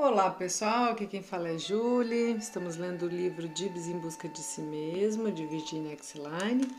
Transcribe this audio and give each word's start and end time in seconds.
Olá 0.00 0.30
pessoal, 0.30 0.92
aqui 0.92 1.08
quem 1.08 1.24
fala 1.24 1.48
é 1.48 1.58
Julie. 1.58 2.36
Estamos 2.36 2.76
lendo 2.76 3.06
o 3.06 3.08
livro 3.08 3.48
Dibs 3.48 3.88
em 3.88 3.98
Busca 3.98 4.28
de 4.28 4.38
Si 4.38 4.60
Mesmo, 4.60 5.32
de 5.32 5.44
Virginia 5.44 5.92
Exline. 5.92 6.70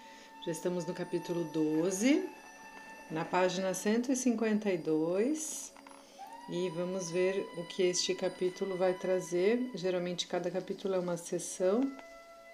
Já 0.46 0.53
estamos 0.53 0.85
no 0.85 0.94
capítulo 0.94 1.44
12, 1.44 2.29
na 3.12 3.26
página 3.26 3.74
152. 3.74 5.74
E 6.49 6.69
vamos 6.69 7.12
ver 7.12 7.46
o 7.58 7.65
que 7.65 7.83
este 7.83 8.15
capítulo 8.15 8.78
vai 8.78 8.94
trazer. 8.94 9.70
Geralmente 9.76 10.26
cada 10.26 10.49
capítulo 10.49 10.96
é 10.96 10.99
uma 10.99 11.17
sessão. 11.17 11.92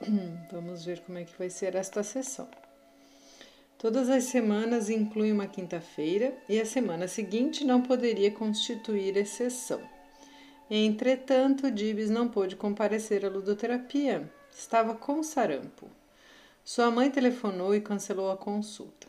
Vamos 0.52 0.84
ver 0.84 1.02
como 1.02 1.20
é 1.20 1.26
que 1.26 1.38
vai 1.38 1.52
ser 1.52 1.76
esta 1.76 2.02
sessão. 2.02 2.50
Todas 3.78 4.10
as 4.10 4.24
semanas 4.24 4.90
incluem 4.90 5.32
uma 5.32 5.46
quinta-feira 5.46 6.36
e 6.50 6.60
a 6.60 6.66
semana 6.66 7.08
seguinte 7.08 7.64
não 7.64 7.84
poderia 7.84 8.32
constituir 8.32 9.16
exceção. 9.16 9.94
Entretanto, 10.70 11.70
Dibs 11.70 12.10
não 12.10 12.28
pôde 12.28 12.56
comparecer 12.56 13.24
à 13.24 13.30
ludoterapia. 13.30 14.32
Estava 14.52 14.96
com 14.96 15.22
sarampo. 15.22 15.88
Sua 16.64 16.90
mãe 16.90 17.12
telefonou 17.12 17.76
e 17.76 17.82
cancelou 17.82 18.32
a 18.32 18.38
consulta. 18.38 19.08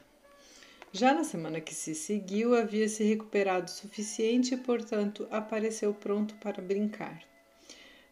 Já 0.93 1.15
na 1.15 1.25
semana 1.25 1.61
que 1.61 1.75
se 1.75 1.95
seguiu, 1.95 2.55
havia 2.55 2.89
se 2.89 3.05
recuperado 3.05 3.67
o 3.67 3.71
suficiente 3.71 4.55
e, 4.55 4.59
portanto, 4.59 5.27
apareceu 5.31 5.95
pronto 5.95 6.35
para 6.37 6.63
brincar. 6.63 7.23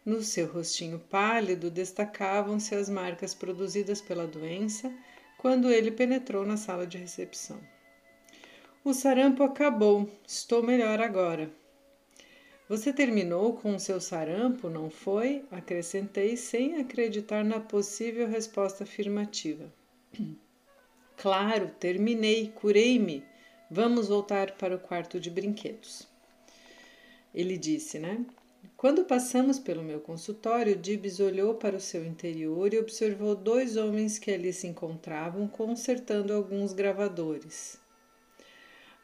No 0.03 0.21
seu 0.21 0.47
rostinho 0.47 0.99
pálido 0.99 1.69
destacavam-se 1.69 2.73
as 2.73 2.89
marcas 2.89 3.33
produzidas 3.33 4.01
pela 4.01 4.25
doença 4.25 4.91
quando 5.37 5.71
ele 5.71 5.91
penetrou 5.91 6.45
na 6.45 6.57
sala 6.57 6.87
de 6.87 6.97
recepção. 6.97 7.59
O 8.83 8.93
sarampo 8.93 9.43
acabou, 9.43 10.09
estou 10.27 10.63
melhor 10.63 10.99
agora. 10.99 11.51
Você 12.67 12.91
terminou 12.91 13.53
com 13.53 13.75
o 13.75 13.79
seu 13.79 14.01
sarampo, 14.01 14.69
não 14.69 14.89
foi? 14.89 15.45
Acrescentei 15.51 16.35
sem 16.35 16.77
acreditar 16.77 17.45
na 17.45 17.59
possível 17.59 18.27
resposta 18.27 18.83
afirmativa. 18.83 19.71
Claro, 21.17 21.71
terminei, 21.79 22.51
curei-me. 22.53 23.23
Vamos 23.71 24.09
voltar 24.09 24.51
para 24.57 24.75
o 24.75 24.79
quarto 24.79 25.17
de 25.17 25.29
brinquedos. 25.29 26.05
Ele 27.33 27.57
disse, 27.57 27.97
né? 27.97 28.25
Quando 28.75 29.05
passamos 29.05 29.57
pelo 29.57 29.81
meu 29.81 30.01
consultório, 30.01 30.75
Dibs 30.75 31.21
olhou 31.21 31.55
para 31.55 31.77
o 31.77 31.79
seu 31.79 32.05
interior 32.05 32.73
e 32.73 32.77
observou 32.77 33.33
dois 33.33 33.77
homens 33.77 34.19
que 34.19 34.29
ali 34.29 34.51
se 34.51 34.67
encontravam 34.67 35.47
consertando 35.47 36.33
alguns 36.33 36.73
gravadores. 36.73 37.79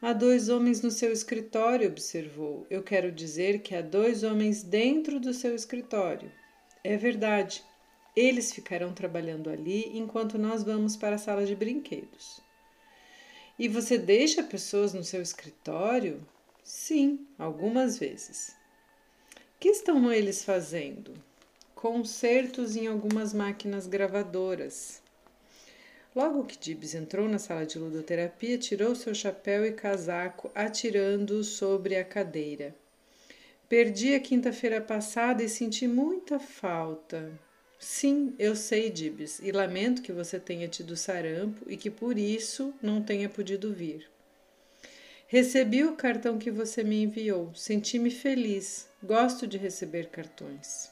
Há 0.04 0.12
dois 0.12 0.48
homens 0.48 0.82
no 0.82 0.90
seu 0.90 1.12
escritório, 1.12 1.88
observou. 1.88 2.66
Eu 2.68 2.82
quero 2.82 3.12
dizer 3.12 3.60
que 3.60 3.72
há 3.72 3.80
dois 3.80 4.24
homens 4.24 4.60
dentro 4.60 5.20
do 5.20 5.32
seu 5.32 5.54
escritório. 5.54 6.28
É 6.82 6.96
verdade. 6.96 7.62
Eles 8.16 8.52
ficarão 8.52 8.92
trabalhando 8.92 9.48
ali 9.48 9.96
enquanto 9.96 10.36
nós 10.36 10.64
vamos 10.64 10.96
para 10.96 11.14
a 11.14 11.18
sala 11.18 11.46
de 11.46 11.54
brinquedos. 11.54 12.40
E 13.56 13.68
você 13.68 13.96
deixa 13.96 14.42
pessoas 14.42 14.92
no 14.92 15.04
seu 15.04 15.22
escritório? 15.22 16.26
Sim, 16.64 17.24
algumas 17.38 17.96
vezes. 17.96 18.56
Que 19.60 19.68
estão 19.68 20.12
eles 20.12 20.44
fazendo? 20.44 21.14
Concertos 21.76 22.74
em 22.74 22.88
algumas 22.88 23.32
máquinas 23.32 23.86
gravadoras. 23.86 25.01
Logo 26.14 26.44
que 26.44 26.58
Dibs 26.58 26.94
entrou 26.94 27.26
na 27.26 27.38
sala 27.38 27.64
de 27.64 27.78
ludoterapia, 27.78 28.58
tirou 28.58 28.94
seu 28.94 29.14
chapéu 29.14 29.64
e 29.64 29.72
casaco, 29.72 30.50
atirando-o 30.54 31.42
sobre 31.42 31.96
a 31.96 32.04
cadeira. 32.04 32.74
Perdi 33.66 34.14
a 34.14 34.20
quinta-feira 34.20 34.80
passada 34.80 35.42
e 35.42 35.48
senti 35.48 35.88
muita 35.88 36.38
falta. 36.38 37.32
Sim, 37.78 38.34
eu 38.38 38.54
sei, 38.54 38.90
Dibs, 38.90 39.40
e 39.40 39.50
lamento 39.50 40.02
que 40.02 40.12
você 40.12 40.38
tenha 40.38 40.68
tido 40.68 40.96
sarampo 40.96 41.64
e 41.66 41.78
que 41.78 41.90
por 41.90 42.18
isso 42.18 42.74
não 42.82 43.02
tenha 43.02 43.30
podido 43.30 43.72
vir. 43.72 44.06
Recebi 45.26 45.82
o 45.82 45.96
cartão 45.96 46.38
que 46.38 46.50
você 46.50 46.84
me 46.84 47.02
enviou. 47.02 47.54
Senti-me 47.54 48.10
feliz. 48.10 48.86
Gosto 49.02 49.46
de 49.46 49.56
receber 49.56 50.10
cartões. 50.10 50.90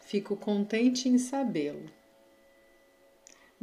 Fico 0.00 0.34
contente 0.34 1.10
em 1.10 1.18
sabê-lo. 1.18 1.90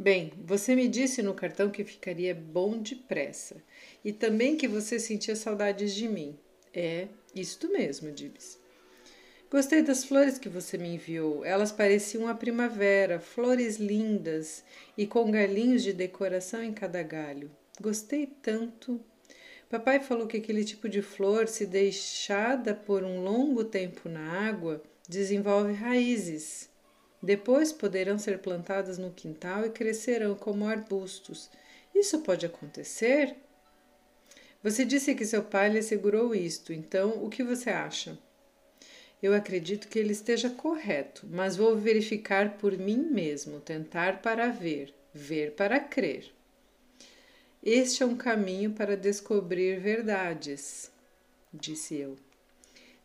Bem, 0.00 0.32
você 0.46 0.74
me 0.74 0.88
disse 0.88 1.20
no 1.20 1.34
cartão 1.34 1.68
que 1.68 1.84
ficaria 1.84 2.34
bom 2.34 2.78
depressa 2.78 3.62
e 4.02 4.10
também 4.10 4.56
que 4.56 4.66
você 4.66 4.98
sentia 4.98 5.36
saudades 5.36 5.94
de 5.94 6.08
mim. 6.08 6.38
É, 6.72 7.08
isto 7.34 7.70
mesmo, 7.70 8.10
Dibs. 8.10 8.58
Gostei 9.50 9.82
das 9.82 10.02
flores 10.02 10.38
que 10.38 10.48
você 10.48 10.78
me 10.78 10.88
enviou. 10.94 11.44
Elas 11.44 11.70
pareciam 11.70 12.26
a 12.28 12.34
primavera, 12.34 13.20
flores 13.20 13.76
lindas 13.76 14.64
e 14.96 15.06
com 15.06 15.30
galinhos 15.30 15.82
de 15.82 15.92
decoração 15.92 16.64
em 16.64 16.72
cada 16.72 17.02
galho. 17.02 17.50
Gostei 17.78 18.26
tanto. 18.26 18.98
Papai 19.68 20.00
falou 20.00 20.26
que 20.26 20.38
aquele 20.38 20.64
tipo 20.64 20.88
de 20.88 21.02
flor, 21.02 21.46
se 21.46 21.66
deixada 21.66 22.74
por 22.74 23.04
um 23.04 23.22
longo 23.22 23.64
tempo 23.64 24.08
na 24.08 24.48
água, 24.48 24.82
desenvolve 25.06 25.74
raízes 25.74 26.69
depois 27.22 27.72
poderão 27.72 28.18
ser 28.18 28.38
plantadas 28.38 28.96
no 28.98 29.10
quintal 29.10 29.66
e 29.66 29.70
crescerão 29.70 30.34
como 30.34 30.66
arbustos. 30.66 31.50
Isso 31.94 32.20
pode 32.20 32.46
acontecer? 32.46 33.36
Você 34.62 34.84
disse 34.84 35.14
que 35.14 35.24
seu 35.24 35.42
pai 35.42 35.70
lhe 35.70 35.78
assegurou 35.78 36.34
isto, 36.34 36.72
então 36.72 37.24
o 37.24 37.28
que 37.28 37.42
você 37.42 37.70
acha? 37.70 38.18
Eu 39.22 39.34
acredito 39.34 39.88
que 39.88 39.98
ele 39.98 40.12
esteja 40.12 40.48
correto, 40.48 41.26
mas 41.30 41.56
vou 41.56 41.76
verificar 41.76 42.56
por 42.56 42.76
mim 42.76 43.08
mesmo, 43.10 43.60
tentar 43.60 44.22
para 44.22 44.48
ver, 44.48 44.94
ver 45.12 45.52
para 45.52 45.78
crer. 45.78 46.32
Este 47.62 48.02
é 48.02 48.06
um 48.06 48.16
caminho 48.16 48.72
para 48.72 48.96
descobrir 48.96 49.78
verdades, 49.78 50.90
disse 51.52 51.96
eu. 51.96 52.16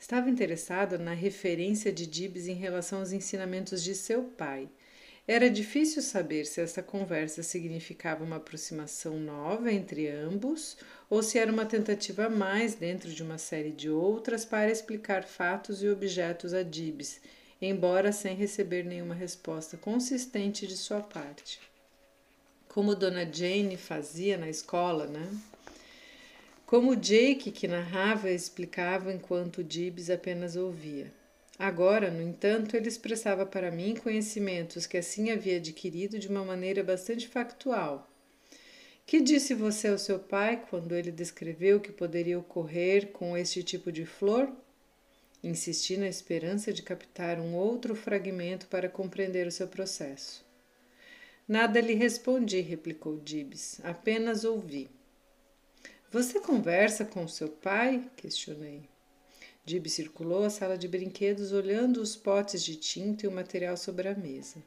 Estava 0.05 0.29
interessado 0.29 0.99
na 0.99 1.15
referência 1.15 1.91
de 1.91 2.05
Dibs 2.05 2.47
em 2.47 2.53
relação 2.53 2.99
aos 2.99 3.11
ensinamentos 3.11 3.81
de 3.81 3.95
seu 3.95 4.21
pai. 4.21 4.69
Era 5.27 5.49
difícil 5.49 5.99
saber 6.03 6.45
se 6.45 6.61
essa 6.61 6.83
conversa 6.83 7.41
significava 7.41 8.23
uma 8.23 8.35
aproximação 8.35 9.19
nova 9.19 9.73
entre 9.73 10.07
ambos 10.07 10.77
ou 11.09 11.23
se 11.23 11.39
era 11.39 11.51
uma 11.51 11.65
tentativa 11.65 12.25
a 12.25 12.29
mais 12.29 12.75
dentro 12.75 13.09
de 13.09 13.23
uma 13.23 13.39
série 13.39 13.71
de 13.71 13.89
outras 13.89 14.45
para 14.45 14.69
explicar 14.69 15.23
fatos 15.23 15.81
e 15.81 15.89
objetos 15.89 16.53
a 16.53 16.61
Dibs, 16.61 17.19
embora 17.59 18.11
sem 18.11 18.35
receber 18.35 18.85
nenhuma 18.85 19.15
resposta 19.15 19.75
consistente 19.75 20.67
de 20.67 20.77
sua 20.77 21.01
parte. 21.01 21.59
Como 22.67 22.93
Dona 22.93 23.25
Jane 23.25 23.75
fazia 23.75 24.37
na 24.37 24.49
escola, 24.49 25.07
né? 25.07 25.27
Como 26.65 26.95
Jake, 26.95 27.51
que 27.51 27.67
narrava 27.67 28.31
explicava 28.31 29.13
enquanto 29.13 29.63
Dibs 29.63 30.09
apenas 30.09 30.55
ouvia. 30.55 31.13
Agora, 31.59 32.09
no 32.09 32.23
entanto, 32.23 32.75
ele 32.75 32.87
expressava 32.87 33.45
para 33.45 33.69
mim 33.69 33.95
conhecimentos 33.95 34.87
que 34.87 34.97
assim 34.97 35.29
havia 35.29 35.57
adquirido 35.57 36.17
de 36.17 36.27
uma 36.27 36.43
maneira 36.43 36.83
bastante 36.83 37.27
factual. 37.27 38.09
Que 39.05 39.21
disse 39.21 39.53
você 39.53 39.89
ao 39.89 39.99
seu 39.99 40.17
pai 40.17 40.65
quando 40.67 40.95
ele 40.95 41.11
descreveu 41.11 41.77
o 41.77 41.79
que 41.79 41.91
poderia 41.91 42.39
ocorrer 42.39 43.11
com 43.11 43.37
este 43.37 43.61
tipo 43.61 43.91
de 43.91 44.03
flor? 44.03 44.51
Insisti 45.43 45.95
na 45.95 46.07
esperança 46.07 46.73
de 46.73 46.81
captar 46.81 47.39
um 47.39 47.53
outro 47.53 47.93
fragmento 47.93 48.65
para 48.65 48.89
compreender 48.89 49.45
o 49.45 49.51
seu 49.51 49.67
processo. 49.67 50.43
Nada 51.47 51.79
lhe 51.79 51.93
respondi, 51.93 52.59
replicou 52.61 53.19
Dibs. 53.19 53.79
Apenas 53.83 54.43
ouvi. 54.43 54.89
Você 56.15 56.39
conversa 56.39 57.03
com 57.03 57.27
seu 57.27 57.49
pai? 57.49 58.09
questionei. 58.15 58.83
Dib 59.65 59.85
circulou 59.89 60.45
a 60.45 60.49
sala 60.49 60.77
de 60.77 60.87
brinquedos 60.87 61.51
olhando 61.51 61.97
os 61.97 62.15
potes 62.15 62.63
de 62.63 62.77
tinta 62.77 63.25
e 63.25 63.27
o 63.27 63.31
material 63.33 63.75
sobre 63.75 64.07
a 64.07 64.15
mesa. 64.15 64.63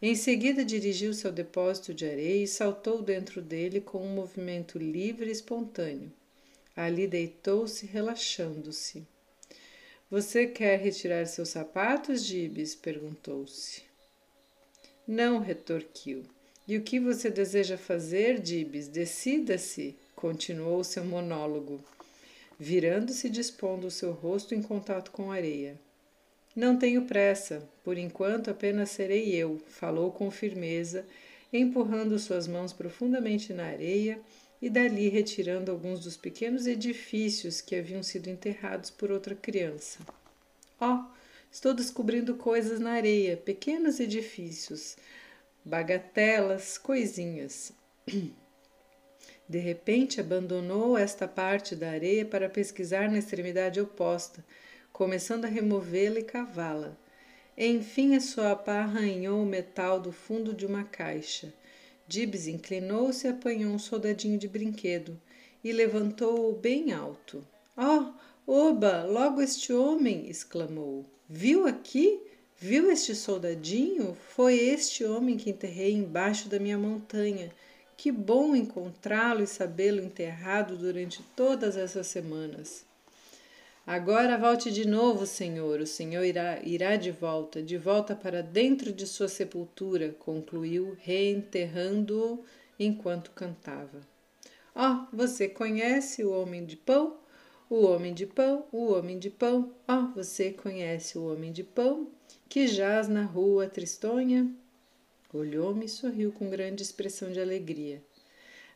Em 0.00 0.14
seguida, 0.14 0.64
dirigiu-se 0.64 1.26
ao 1.26 1.32
depósito 1.32 1.92
de 1.92 2.08
areia 2.08 2.44
e 2.44 2.46
saltou 2.46 3.02
dentro 3.02 3.42
dele 3.42 3.80
com 3.80 3.98
um 3.98 4.14
movimento 4.14 4.78
livre 4.78 5.28
e 5.28 5.32
espontâneo. 5.32 6.12
Ali 6.76 7.08
deitou-se, 7.08 7.84
relaxando-se. 7.84 9.04
Você 10.08 10.46
quer 10.46 10.78
retirar 10.78 11.26
seus 11.26 11.48
sapatos, 11.48 12.24
Dibs? 12.24 12.76
perguntou-se. 12.76 13.82
Não, 15.04 15.40
retorquiu. 15.40 16.22
E 16.68 16.76
o 16.76 16.82
que 16.82 17.00
você 17.00 17.28
deseja 17.28 17.76
fazer, 17.76 18.38
Dibs? 18.38 18.86
Decida-se 18.86 19.98
continuou 20.16 20.82
seu 20.82 21.04
monólogo, 21.04 21.78
virando-se 22.58 23.26
e 23.26 23.30
dispondo 23.30 23.86
o 23.86 23.90
seu 23.90 24.12
rosto 24.12 24.54
em 24.54 24.62
contato 24.62 25.10
com 25.10 25.30
a 25.30 25.34
areia. 25.34 25.78
Não 26.56 26.78
tenho 26.78 27.02
pressa, 27.02 27.62
por 27.84 27.98
enquanto 27.98 28.50
apenas 28.50 28.90
serei 28.90 29.34
eu, 29.34 29.60
falou 29.68 30.10
com 30.10 30.30
firmeza, 30.30 31.04
empurrando 31.52 32.18
suas 32.18 32.48
mãos 32.48 32.72
profundamente 32.72 33.52
na 33.52 33.66
areia 33.66 34.18
e 34.60 34.70
dali 34.70 35.10
retirando 35.10 35.70
alguns 35.70 36.00
dos 36.00 36.16
pequenos 36.16 36.66
edifícios 36.66 37.60
que 37.60 37.76
haviam 37.76 38.02
sido 38.02 38.30
enterrados 38.30 38.88
por 38.88 39.10
outra 39.10 39.34
criança. 39.34 39.98
Ó, 40.80 40.94
oh, 40.94 41.04
estou 41.52 41.74
descobrindo 41.74 42.36
coisas 42.36 42.80
na 42.80 42.92
areia, 42.92 43.36
pequenos 43.36 44.00
edifícios, 44.00 44.96
bagatelas, 45.62 46.78
coisinhas. 46.78 47.70
De 49.48 49.58
repente 49.58 50.20
abandonou 50.20 50.98
esta 50.98 51.28
parte 51.28 51.76
da 51.76 51.90
areia 51.90 52.24
para 52.24 52.48
pesquisar 52.48 53.10
na 53.10 53.18
extremidade 53.18 53.80
oposta, 53.80 54.44
começando 54.92 55.44
a 55.44 55.48
removê-la 55.48 56.18
e 56.18 56.24
cavá-la. 56.24 56.96
Enfim, 57.56 58.16
a 58.16 58.20
sua 58.20 58.56
pá 58.56 58.80
arranhou 58.80 59.42
o 59.42 59.46
metal 59.46 60.00
do 60.00 60.12
fundo 60.12 60.52
de 60.52 60.66
uma 60.66 60.84
caixa. 60.84 61.54
Dibs 62.08 62.46
inclinou-se 62.46 63.26
e 63.26 63.30
apanhou 63.30 63.72
um 63.72 63.78
soldadinho 63.78 64.38
de 64.38 64.46
brinquedo 64.46 65.18
e 65.62 65.72
levantou-o 65.72 66.52
bem 66.52 66.92
alto. 66.92 67.46
Oh, 67.76 68.12
oba, 68.46 69.04
logo 69.04 69.40
este 69.40 69.72
homem! 69.72 70.28
exclamou. 70.28 71.04
Viu 71.28 71.66
aqui? 71.66 72.20
Viu 72.58 72.90
este 72.90 73.14
soldadinho? 73.14 74.16
Foi 74.28 74.54
este 74.54 75.04
homem 75.04 75.36
que 75.36 75.50
enterrei 75.50 75.92
embaixo 75.92 76.48
da 76.48 76.58
minha 76.58 76.78
montanha. 76.78 77.52
Que 77.96 78.12
bom 78.12 78.54
encontrá-lo 78.54 79.42
e 79.42 79.46
sabê-lo 79.46 80.02
enterrado 80.02 80.76
durante 80.76 81.22
todas 81.34 81.76
essas 81.76 82.06
semanas. 82.06 82.84
Agora 83.86 84.36
volte 84.36 84.70
de 84.72 84.84
novo, 84.84 85.24
Senhor. 85.26 85.80
O 85.80 85.86
Senhor 85.86 86.24
irá, 86.24 86.60
irá 86.64 86.96
de 86.96 87.12
volta, 87.12 87.62
de 87.62 87.78
volta 87.78 88.16
para 88.16 88.42
dentro 88.42 88.92
de 88.92 89.06
sua 89.06 89.28
sepultura, 89.28 90.14
concluiu, 90.18 90.96
reenterrando-o 91.00 92.44
enquanto 92.78 93.30
cantava. 93.30 94.00
Ó, 94.74 94.90
oh, 94.90 95.16
você 95.16 95.48
conhece 95.48 96.24
o 96.24 96.32
homem 96.32 96.66
de 96.66 96.76
pão? 96.76 97.16
O 97.70 97.86
homem 97.86 98.12
de 98.12 98.26
pão, 98.26 98.66
o 98.72 98.92
homem 98.92 99.18
de 99.18 99.30
pão. 99.30 99.72
Ó, 99.86 100.00
oh, 100.00 100.14
você 100.14 100.50
conhece 100.50 101.16
o 101.16 101.32
homem 101.32 101.52
de 101.52 101.62
pão 101.62 102.08
que 102.48 102.66
jaz 102.66 103.08
na 103.08 103.22
rua 103.22 103.68
tristonha? 103.68 104.52
Olhou-me 105.36 105.86
e 105.86 105.88
sorriu 105.88 106.32
com 106.32 106.48
grande 106.48 106.82
expressão 106.82 107.30
de 107.30 107.40
alegria. 107.40 108.02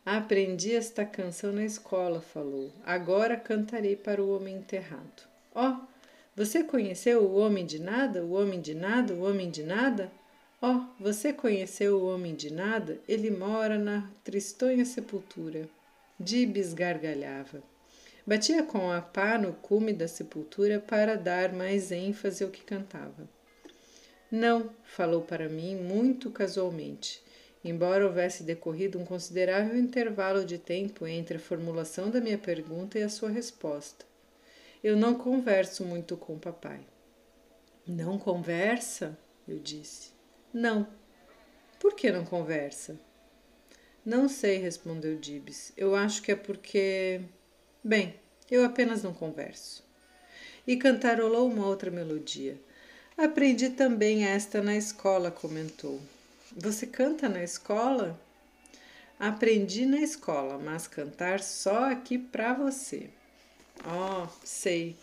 Aprendi 0.04 0.74
esta 0.74 1.04
canção 1.04 1.52
na 1.52 1.64
escola, 1.64 2.20
falou. 2.20 2.72
Agora 2.84 3.36
cantarei 3.36 3.96
para 3.96 4.22
o 4.22 4.34
homem 4.34 4.56
enterrado. 4.56 5.28
Ó, 5.54 5.70
oh, 5.70 5.86
você 6.34 6.62
conheceu 6.62 7.22
o 7.22 7.36
homem 7.36 7.66
de 7.66 7.78
nada? 7.78 8.24
O 8.24 8.32
homem 8.32 8.60
de 8.60 8.74
nada? 8.74 9.14
O 9.14 9.22
homem 9.22 9.50
de 9.50 9.62
nada? 9.62 10.10
Ó, 10.60 10.76
oh, 10.76 11.02
você 11.02 11.32
conheceu 11.32 11.98
o 11.98 12.06
homem 12.06 12.34
de 12.34 12.52
nada? 12.52 12.98
Ele 13.08 13.30
mora 13.30 13.78
na 13.78 14.10
tristonha 14.22 14.84
sepultura. 14.84 15.68
Dibes 16.18 16.74
gargalhava. 16.74 17.62
Batia 18.26 18.62
com 18.62 18.90
a 18.90 19.00
pá 19.00 19.38
no 19.38 19.54
cume 19.54 19.92
da 19.92 20.06
sepultura 20.06 20.78
para 20.78 21.16
dar 21.16 21.52
mais 21.52 21.90
ênfase 21.90 22.44
ao 22.44 22.50
que 22.50 22.62
cantava. 22.62 23.28
Não, 24.30 24.70
falou 24.84 25.22
para 25.22 25.48
mim 25.48 25.74
muito 25.74 26.30
casualmente, 26.30 27.20
embora 27.64 28.06
houvesse 28.06 28.44
decorrido 28.44 28.98
um 28.98 29.04
considerável 29.04 29.76
intervalo 29.76 30.44
de 30.44 30.56
tempo 30.56 31.04
entre 31.04 31.36
a 31.36 31.40
formulação 31.40 32.10
da 32.10 32.20
minha 32.20 32.38
pergunta 32.38 32.96
e 32.96 33.02
a 33.02 33.08
sua 33.08 33.28
resposta. 33.28 34.04
Eu 34.84 34.96
não 34.96 35.14
converso 35.14 35.84
muito 35.84 36.16
com 36.16 36.38
papai. 36.38 36.80
Não 37.86 38.18
conversa? 38.18 39.18
Eu 39.48 39.58
disse. 39.58 40.12
Não. 40.54 40.86
Por 41.80 41.94
que 41.94 42.12
não 42.12 42.24
conversa? 42.24 42.98
Não 44.04 44.28
sei, 44.28 44.58
respondeu 44.58 45.18
Dibs. 45.18 45.72
Eu 45.76 45.94
acho 45.94 46.22
que 46.22 46.32
é 46.32 46.36
porque. 46.36 47.20
Bem, 47.82 48.14
eu 48.50 48.64
apenas 48.64 49.02
não 49.02 49.12
converso. 49.12 49.84
E 50.66 50.76
cantarolou 50.76 51.48
uma 51.50 51.66
outra 51.66 51.90
melodia. 51.90 52.56
Aprendi 53.22 53.68
também 53.68 54.24
esta 54.24 54.62
na 54.62 54.74
escola, 54.74 55.30
comentou. 55.30 56.00
Você 56.56 56.86
canta 56.86 57.28
na 57.28 57.44
escola? 57.44 58.18
Aprendi 59.18 59.84
na 59.84 60.00
escola, 60.00 60.56
mas 60.56 60.88
cantar 60.88 61.42
só 61.42 61.90
aqui 61.90 62.16
para 62.16 62.54
você. 62.54 63.10
Oh, 63.84 64.26
sei. 64.42 64.96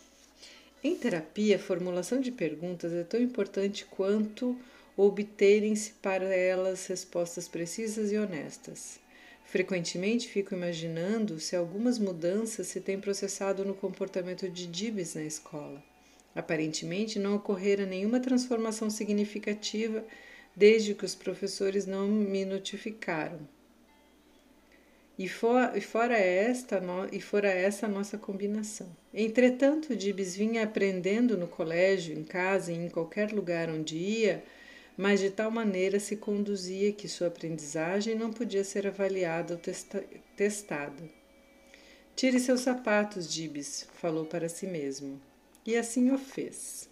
Em 0.83 0.95
terapia, 0.95 1.57
a 1.57 1.59
formulação 1.59 2.19
de 2.19 2.31
perguntas 2.31 2.91
é 2.91 3.03
tão 3.03 3.21
importante 3.21 3.85
quanto 3.85 4.59
obterem-se 4.97 5.91
para 6.01 6.25
elas 6.25 6.87
respostas 6.87 7.47
precisas 7.47 8.11
e 8.11 8.17
honestas. 8.17 8.99
Frequentemente 9.45 10.27
fico 10.27 10.55
imaginando 10.55 11.39
se 11.39 11.55
algumas 11.55 11.99
mudanças 11.99 12.65
se 12.65 12.81
têm 12.81 12.99
processado 12.99 13.63
no 13.63 13.75
comportamento 13.75 14.49
de 14.49 14.65
Dibs 14.65 15.13
na 15.13 15.23
escola. 15.23 15.83
Aparentemente, 16.37 17.17
não 17.17 17.35
ocorrera 17.35 17.83
nenhuma 17.83 18.19
transformação 18.19 18.91
significativa 18.91 20.05
desde 20.55 20.93
que 20.93 21.03
os 21.03 21.15
professores 21.15 21.87
não 21.87 22.07
me 22.07 22.45
notificaram. 22.45 23.39
E, 25.17 25.27
for, 25.27 25.75
e, 25.75 25.81
fora 25.81 26.15
esta, 26.15 26.79
no, 26.79 27.09
e 27.11 27.19
fora 27.19 27.49
essa 27.49 27.87
a 27.87 27.89
nossa 27.89 28.19
combinação. 28.19 28.95
Entretanto, 29.11 29.95
Dibs 29.95 30.35
vinha 30.35 30.63
aprendendo 30.63 31.35
no 31.35 31.47
colégio, 31.47 32.15
em 32.15 32.23
casa 32.23 32.71
e 32.71 32.75
em 32.75 32.87
qualquer 32.87 33.31
lugar 33.31 33.67
onde 33.67 33.97
ia, 33.97 34.43
mas 34.95 35.19
de 35.19 35.31
tal 35.31 35.49
maneira 35.49 35.99
se 35.99 36.17
conduzia 36.17 36.93
que 36.93 37.07
sua 37.07 37.29
aprendizagem 37.29 38.13
não 38.13 38.31
podia 38.31 38.63
ser 38.63 38.85
avaliada 38.85 39.55
ou 39.55 39.59
testa, 39.59 40.03
testada. 40.35 41.03
Tire 42.15 42.39
seus 42.39 42.61
sapatos, 42.61 43.27
Dibs, 43.27 43.87
falou 43.95 44.25
para 44.25 44.47
si 44.47 44.67
mesmo 44.67 45.19
e 45.67 45.75
assim 45.75 46.09
o 46.11 46.17
fez. 46.17 46.89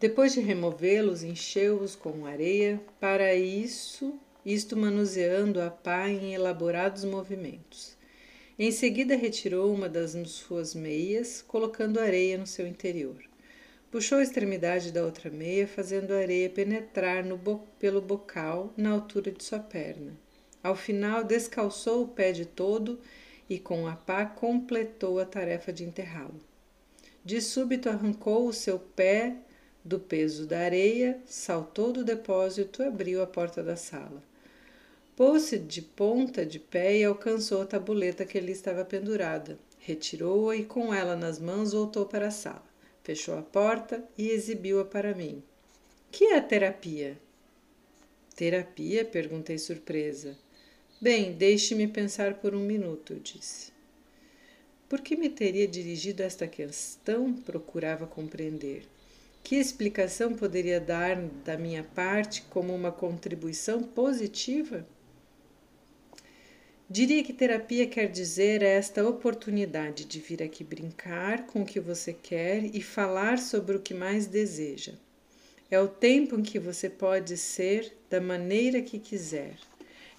Depois 0.00 0.32
de 0.32 0.40
removê-los, 0.40 1.22
encheu-os 1.22 1.94
com 1.94 2.26
areia, 2.26 2.80
para 2.98 3.36
isso, 3.36 4.18
isto 4.44 4.76
manuseando 4.76 5.62
a 5.62 5.70
pá 5.70 6.08
em 6.08 6.34
elaborados 6.34 7.04
movimentos. 7.04 7.96
Em 8.58 8.72
seguida, 8.72 9.14
retirou 9.14 9.72
uma 9.72 9.88
das 9.88 10.10
suas 10.28 10.74
meias, 10.74 11.40
colocando 11.40 12.00
areia 12.00 12.36
no 12.36 12.48
seu 12.48 12.66
interior. 12.66 13.22
Puxou 13.92 14.18
a 14.18 14.22
extremidade 14.22 14.90
da 14.90 15.04
outra 15.04 15.30
meia, 15.30 15.68
fazendo 15.68 16.12
a 16.12 16.18
areia 16.18 16.50
penetrar 16.50 17.22
bo 17.36 17.60
pelo 17.78 18.00
bocal 18.00 18.72
na 18.76 18.90
altura 18.90 19.30
de 19.30 19.44
sua 19.44 19.60
perna. 19.60 20.18
Ao 20.60 20.74
final, 20.74 21.22
descalçou 21.22 22.02
o 22.02 22.08
pé 22.08 22.32
de 22.32 22.44
todo 22.44 22.98
e, 23.48 23.58
com 23.58 23.86
a 23.86 23.94
pá, 23.94 24.26
completou 24.26 25.20
a 25.20 25.24
tarefa 25.24 25.72
de 25.72 25.84
enterrá-lo. 25.84 26.51
De 27.24 27.40
súbito 27.40 27.88
arrancou 27.88 28.48
o 28.48 28.52
seu 28.52 28.78
pé 28.78 29.36
do 29.84 29.98
peso 29.98 30.46
da 30.46 30.58
areia, 30.58 31.20
saltou 31.24 31.92
do 31.92 32.04
depósito 32.04 32.82
e 32.82 32.86
abriu 32.86 33.22
a 33.22 33.26
porta 33.26 33.62
da 33.62 33.76
sala. 33.76 34.22
Pôs-se 35.14 35.58
de 35.58 35.82
ponta 35.82 36.44
de 36.44 36.58
pé 36.58 36.98
e 36.98 37.04
alcançou 37.04 37.62
a 37.62 37.66
tabuleta 37.66 38.24
que 38.24 38.38
ali 38.38 38.52
estava 38.52 38.84
pendurada. 38.84 39.58
Retirou-a 39.78 40.56
e, 40.56 40.64
com 40.64 40.92
ela 40.92 41.14
nas 41.14 41.38
mãos, 41.38 41.72
voltou 41.72 42.06
para 42.06 42.28
a 42.28 42.30
sala. 42.30 42.64
Fechou 43.04 43.38
a 43.38 43.42
porta 43.42 44.02
e 44.16 44.30
exibiu-a 44.30 44.84
para 44.84 45.14
mim. 45.14 45.42
Que 46.10 46.26
é 46.26 46.40
terapia? 46.40 47.18
Terapia? 48.34 49.04
perguntei 49.04 49.58
surpresa. 49.58 50.36
Bem, 51.00 51.32
deixe-me 51.32 51.86
pensar 51.88 52.34
por 52.34 52.54
um 52.54 52.60
minuto, 52.60 53.14
disse. 53.16 53.72
Por 54.92 55.00
que 55.00 55.16
me 55.16 55.30
teria 55.30 55.66
dirigido 55.66 56.22
esta 56.22 56.46
questão? 56.46 57.32
Procurava 57.32 58.06
compreender. 58.06 58.82
Que 59.42 59.56
explicação 59.56 60.34
poderia 60.34 60.78
dar 60.78 61.16
da 61.42 61.56
minha 61.56 61.82
parte 61.82 62.42
como 62.50 62.74
uma 62.74 62.92
contribuição 62.92 63.82
positiva? 63.82 64.86
Diria 66.90 67.24
que 67.24 67.32
terapia 67.32 67.86
quer 67.86 68.10
dizer 68.10 68.62
esta 68.62 69.08
oportunidade 69.08 70.04
de 70.04 70.20
vir 70.20 70.42
aqui 70.42 70.62
brincar 70.62 71.46
com 71.46 71.62
o 71.62 71.66
que 71.66 71.80
você 71.80 72.12
quer 72.12 72.62
e 72.62 72.82
falar 72.82 73.38
sobre 73.38 73.74
o 73.74 73.80
que 73.80 73.94
mais 73.94 74.26
deseja. 74.26 74.92
É 75.70 75.80
o 75.80 75.88
tempo 75.88 76.38
em 76.38 76.42
que 76.42 76.58
você 76.58 76.90
pode 76.90 77.38
ser 77.38 77.96
da 78.10 78.20
maneira 78.20 78.82
que 78.82 78.98
quiser. 78.98 79.56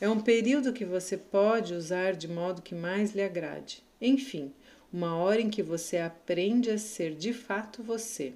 É 0.01 0.09
um 0.09 0.19
período 0.19 0.73
que 0.73 0.83
você 0.83 1.15
pode 1.15 1.75
usar 1.75 2.13
de 2.13 2.27
modo 2.27 2.63
que 2.63 2.73
mais 2.73 3.13
lhe 3.13 3.21
agrade. 3.21 3.83
Enfim, 4.01 4.51
uma 4.93 5.15
hora 5.15 5.41
em 5.41 5.49
que 5.49 5.63
você 5.63 5.97
aprende 5.97 6.69
a 6.69 6.77
ser 6.77 7.15
de 7.15 7.33
fato 7.33 7.81
você. 7.81 8.33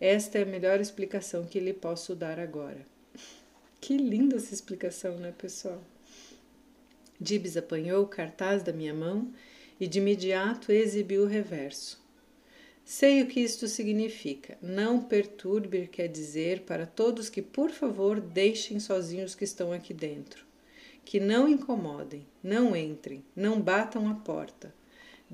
Esta 0.00 0.38
é 0.38 0.42
a 0.42 0.46
melhor 0.46 0.80
explicação 0.80 1.44
que 1.44 1.60
lhe 1.60 1.74
posso 1.74 2.14
dar 2.14 2.40
agora. 2.40 2.86
Que 3.78 3.96
linda 3.98 4.36
essa 4.36 4.54
explicação, 4.54 5.18
né, 5.18 5.34
pessoal? 5.36 5.82
Dibs 7.20 7.58
apanhou 7.58 8.02
o 8.02 8.08
cartaz 8.08 8.62
da 8.62 8.72
minha 8.72 8.94
mão 8.94 9.30
e 9.78 9.86
de 9.86 9.98
imediato 9.98 10.72
exibiu 10.72 11.24
o 11.24 11.26
reverso. 11.26 12.00
Sei 12.84 13.22
o 13.22 13.26
que 13.26 13.40
isto 13.40 13.68
significa. 13.68 14.56
Não 14.62 15.02
perturbe 15.02 15.86
quer 15.86 16.08
dizer 16.08 16.62
para 16.62 16.86
todos 16.86 17.28
que, 17.28 17.42
por 17.42 17.70
favor, 17.70 18.18
deixem 18.18 18.80
sozinhos 18.80 19.32
os 19.32 19.36
que 19.36 19.44
estão 19.44 19.72
aqui 19.72 19.92
dentro. 19.92 20.44
que 21.04 21.20
não 21.20 21.48
incomodem, 21.48 22.26
não 22.42 22.76
entrem, 22.76 23.24
não 23.34 23.60
batam 23.60 24.08
a 24.08 24.14
porta. 24.14 24.72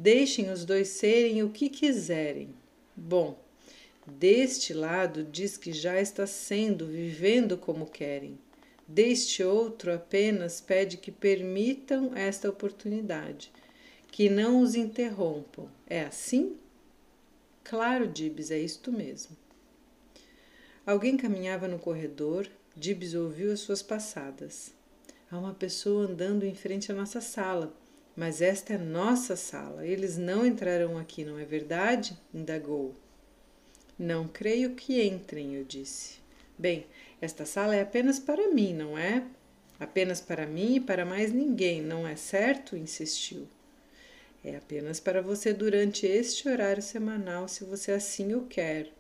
Deixem 0.01 0.49
os 0.49 0.65
dois 0.65 0.91
serem 0.91 1.43
o 1.43 1.51
que 1.51 1.69
quiserem. 1.69 2.55
Bom, 2.95 3.37
deste 4.07 4.73
lado 4.73 5.25
diz 5.25 5.57
que 5.57 5.73
já 5.73 6.01
está 6.01 6.25
sendo, 6.25 6.87
vivendo 6.87 7.59
como 7.59 7.85
querem. 7.85 8.39
Deste 8.87 9.43
outro 9.43 9.93
apenas 9.93 10.61
pede 10.61 10.99
que 10.99 11.11
permitam 11.11 12.15
esta 12.15 12.49
oportunidade, 12.49 13.51
que 14.13 14.31
não 14.31 14.61
os 14.61 14.77
interrompam. 14.77 15.69
É 15.85 16.05
assim? 16.05 16.57
Claro, 17.65 18.07
Dibs, 18.07 18.53
é 18.53 18.59
isto 18.61 18.93
mesmo. 18.93 19.37
Alguém 20.87 21.17
caminhava 21.17 21.67
no 21.67 21.77
corredor, 21.77 22.49
Dibs 22.77 23.15
ouviu 23.15 23.53
as 23.53 23.59
suas 23.59 23.83
passadas. 23.83 24.73
Há 25.29 25.37
uma 25.37 25.55
pessoa 25.55 26.07
andando 26.07 26.45
em 26.45 26.55
frente 26.55 26.93
à 26.93 26.95
nossa 26.95 27.21
sala, 27.21 27.75
mas 28.19 28.43
esta 28.43 28.73
é 28.73 28.79
nossa 28.79 29.37
sala. 29.37 29.87
Eles 29.87 30.19
não 30.19 30.45
entrarão 30.45 30.99
aqui, 30.99 31.25
não 31.25 31.39
é 31.39 31.45
verdade? 31.45 32.19
indagou. 32.35 32.93
Não 33.97 34.27
creio 34.27 34.75
que 34.75 35.01
entrem, 35.01 35.55
eu 35.55 35.63
disse. 35.63 36.19
Bem, 36.59 36.85
esta 37.21 37.47
sala 37.47 37.77
é 37.77 37.81
apenas 37.81 38.19
para 38.19 38.49
mim, 38.53 38.75
não 38.75 38.99
é? 38.99 39.25
Apenas 39.79 40.21
para 40.21 40.49
mim 40.49 40.75
e 40.75 40.81
para 40.81 41.05
mais 41.05 41.33
ninguém, 41.33 41.81
não 41.81 42.09
é 42.09 42.17
certo? 42.17 42.77
insistiu. 42.77 43.47
É 44.45 44.57
apenas 44.57 44.99
para 44.99 45.23
você 45.23 45.53
durante 45.53 46.05
este 46.05 46.49
horário 46.49 46.83
semanal, 46.83 47.47
se 47.47 47.63
você 47.63 47.93
assim 47.93 48.35
o 48.35 48.47
quer. 48.47 48.91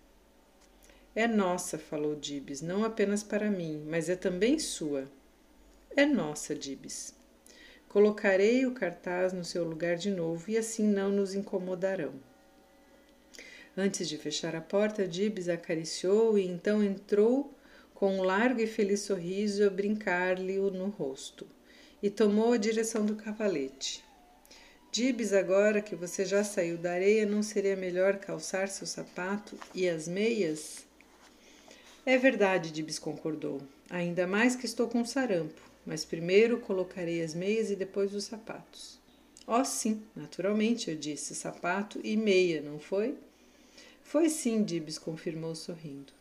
É 1.12 1.26
nossa, 1.26 1.76
falou 1.76 2.14
Dibs, 2.14 2.62
não 2.62 2.84
apenas 2.84 3.24
para 3.24 3.50
mim, 3.50 3.84
mas 3.84 4.08
é 4.08 4.14
também 4.14 4.60
sua. 4.60 5.10
É 5.96 6.06
nossa, 6.06 6.54
Dibs. 6.54 7.17
Colocarei 7.88 8.66
o 8.66 8.72
cartaz 8.72 9.32
no 9.32 9.44
seu 9.44 9.64
lugar 9.64 9.96
de 9.96 10.10
novo 10.10 10.50
e 10.50 10.58
assim 10.58 10.86
não 10.86 11.10
nos 11.10 11.34
incomodarão. 11.34 12.12
Antes 13.76 14.08
de 14.08 14.18
fechar 14.18 14.56
a 14.56 14.60
porta, 14.60 15.06
Dibs 15.06 15.48
acariciou 15.48 16.36
e 16.38 16.46
então 16.46 16.82
entrou 16.82 17.56
com 17.94 18.18
um 18.18 18.22
largo 18.22 18.60
e 18.60 18.66
feliz 18.66 19.00
sorriso 19.00 19.64
a 19.64 19.70
brincar-lhe 19.70 20.56
no 20.56 20.88
rosto, 20.88 21.46
e 22.02 22.08
tomou 22.08 22.52
a 22.52 22.56
direção 22.56 23.04
do 23.04 23.16
cavalete. 23.16 24.04
Dibs, 24.92 25.32
agora 25.32 25.82
que 25.82 25.96
você 25.96 26.24
já 26.24 26.44
saiu 26.44 26.78
da 26.78 26.92
areia, 26.92 27.26
não 27.26 27.42
seria 27.42 27.74
melhor 27.74 28.18
calçar 28.18 28.68
seu 28.68 28.86
sapato 28.86 29.58
e 29.74 29.88
as 29.88 30.06
meias? 30.06 30.86
É 32.06 32.16
verdade, 32.16 32.70
Dibs 32.70 32.98
concordou. 32.98 33.60
Ainda 33.90 34.26
mais 34.26 34.54
que 34.54 34.66
estou 34.66 34.88
com 34.88 35.04
sarampo, 35.04 35.60
mas 35.88 36.04
primeiro 36.04 36.60
colocarei 36.60 37.22
as 37.22 37.34
meias 37.34 37.70
e 37.70 37.74
depois 37.74 38.14
os 38.14 38.24
sapatos. 38.24 39.00
Oh, 39.46 39.64
sim, 39.64 40.02
naturalmente, 40.14 40.90
eu 40.90 40.96
disse, 40.96 41.34
sapato 41.34 41.98
e 42.04 42.14
meia, 42.14 42.60
não 42.60 42.78
foi? 42.78 43.16
Foi 44.02 44.28
sim, 44.28 44.62
Dibs 44.62 44.98
confirmou 44.98 45.54
sorrindo. 45.54 46.12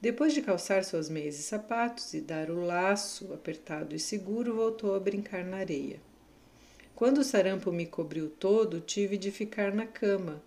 Depois 0.00 0.32
de 0.32 0.40
calçar 0.40 0.84
suas 0.84 1.08
meias 1.08 1.36
e 1.36 1.42
sapatos 1.42 2.14
e 2.14 2.20
dar 2.20 2.48
o 2.48 2.64
laço 2.64 3.32
apertado 3.34 3.92
e 3.92 3.98
seguro, 3.98 4.54
voltou 4.54 4.94
a 4.94 5.00
brincar 5.00 5.44
na 5.44 5.56
areia. 5.56 5.98
Quando 6.94 7.18
o 7.18 7.24
sarampo 7.24 7.72
me 7.72 7.86
cobriu 7.86 8.30
todo, 8.30 8.80
tive 8.80 9.18
de 9.18 9.32
ficar 9.32 9.74
na 9.74 9.84
cama, 9.84 10.40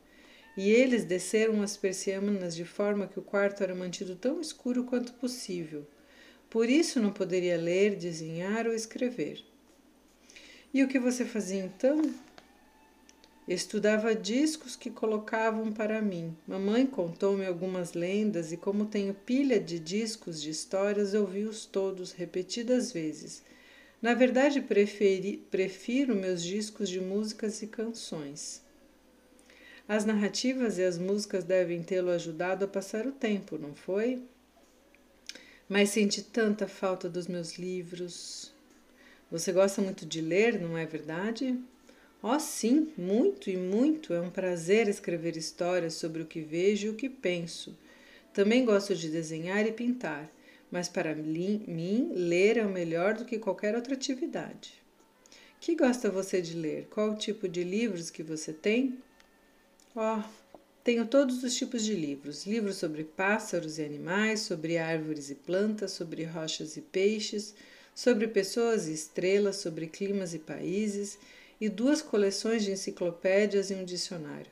e 0.56 0.70
eles 0.72 1.04
desceram 1.04 1.62
as 1.62 1.76
persianas 1.76 2.56
de 2.56 2.64
forma 2.64 3.06
que 3.06 3.20
o 3.20 3.24
quarto 3.24 3.64
era 3.64 3.76
mantido 3.76 4.16
tão 4.16 4.40
escuro 4.40 4.86
quanto 4.86 5.12
possível. 5.16 5.86
Por 6.50 6.70
isso 6.70 7.00
não 7.00 7.12
poderia 7.12 7.58
ler, 7.58 7.96
desenhar 7.96 8.66
ou 8.66 8.74
escrever. 8.74 9.44
E 10.74 10.84
o 10.84 10.88
que 10.88 11.00
você 11.00 11.26
fazia 11.26 11.64
então? 11.64 12.02
Estudava 13.48 14.14
discos 14.14 14.76
que 14.76 14.92
colocavam 14.92 15.72
para 15.72 16.02
mim. 16.02 16.36
Mamãe 16.48 16.86
contou-me 16.86 17.46
algumas 17.46 17.94
lendas 17.94 18.52
e, 18.52 18.58
como 18.58 18.86
tenho 18.86 19.14
pilha 19.14 19.60
de 19.60 19.80
discos 19.80 20.40
de 20.40 20.52
histórias, 20.52 21.16
ouvi-os 21.16 21.66
todos 21.66 22.12
repetidas 22.12 22.92
vezes. 22.92 23.42
Na 24.02 24.14
verdade, 24.14 24.62
preferi, 24.62 25.38
prefiro 25.50 26.16
meus 26.16 26.44
discos 26.44 26.88
de 26.88 27.02
músicas 27.02 27.62
e 27.64 27.68
canções. 27.68 28.62
As 29.88 30.06
narrativas 30.06 30.78
e 30.78 30.84
as 30.84 31.00
músicas 31.00 31.44
devem 31.44 31.82
tê-lo 31.82 32.12
ajudado 32.12 32.66
a 32.66 32.68
passar 32.68 33.08
o 33.08 33.12
tempo, 33.12 33.58
não 33.58 33.74
foi? 33.74 34.22
Mas 35.70 35.92
senti 35.92 36.24
tanta 36.24 36.68
falta 36.68 37.08
dos 37.08 37.28
meus 37.28 37.60
livros. 37.60 38.52
Você 39.32 39.52
gosta 39.52 39.84
muito 39.84 40.04
de 40.04 40.20
ler, 40.20 40.60
não 40.60 40.76
é 40.76 40.84
verdade? 40.84 41.56
Oh, 42.24 42.40
sim, 42.40 42.92
muito 42.98 43.52
e 43.52 43.56
muito. 43.56 44.12
É 44.12 44.20
um 44.20 44.32
prazer 44.32 44.88
escrever 44.88 45.38
histórias 45.38 45.94
sobre 45.94 46.24
o 46.24 46.26
que 46.26 46.42
vejo 46.42 46.88
e 46.88 46.90
o 46.90 46.96
que 46.96 47.08
penso. 47.08 47.78
Também 48.34 48.66
gosto 48.66 48.96
de 48.96 49.10
desenhar 49.10 49.64
e 49.68 49.72
pintar, 49.72 50.28
mas 50.72 50.90
para 50.90 51.14
mim, 51.14 52.12
ler 52.16 52.58
é 52.58 52.66
o 52.66 52.70
melhor 52.70 53.14
do 53.14 53.24
que 53.24 53.38
qualquer 53.38 53.76
outra 53.76 53.94
atividade. 53.94 54.74
Que 55.62 55.76
gosta 55.76 56.10
você 56.10 56.42
de 56.42 56.56
ler? 56.56 56.88
Qual 56.90 57.12
o 57.12 57.16
tipo 57.16 57.48
de 57.48 57.64
livros 57.64 58.10
que 58.10 58.24
você 58.24 58.52
tem? 58.52 58.98
Oh, 59.96 60.24
tenho 60.90 61.06
todos 61.06 61.44
os 61.44 61.54
tipos 61.54 61.86
de 61.86 61.94
livros: 61.94 62.48
livros 62.48 62.78
sobre 62.78 63.04
pássaros 63.04 63.78
e 63.78 63.84
animais, 63.84 64.40
sobre 64.40 64.80
árvores 64.80 65.30
e 65.30 65.36
plantas, 65.36 65.92
sobre 65.92 66.24
rochas 66.24 66.78
e 66.78 66.82
peixes, 66.82 67.54
sobre 67.94 68.28
pessoas 68.28 68.88
e 68.88 68.94
estrelas, 68.94 69.58
sobre 69.58 69.86
climas 69.86 70.34
e 70.34 70.40
países 70.40 71.20
e 71.62 71.70
duas 71.70 72.02
coleções 72.02 72.64
de 72.64 72.72
enciclopédias 72.72 73.70
e 73.70 73.76
um 73.76 73.86
dicionário. 73.86 74.52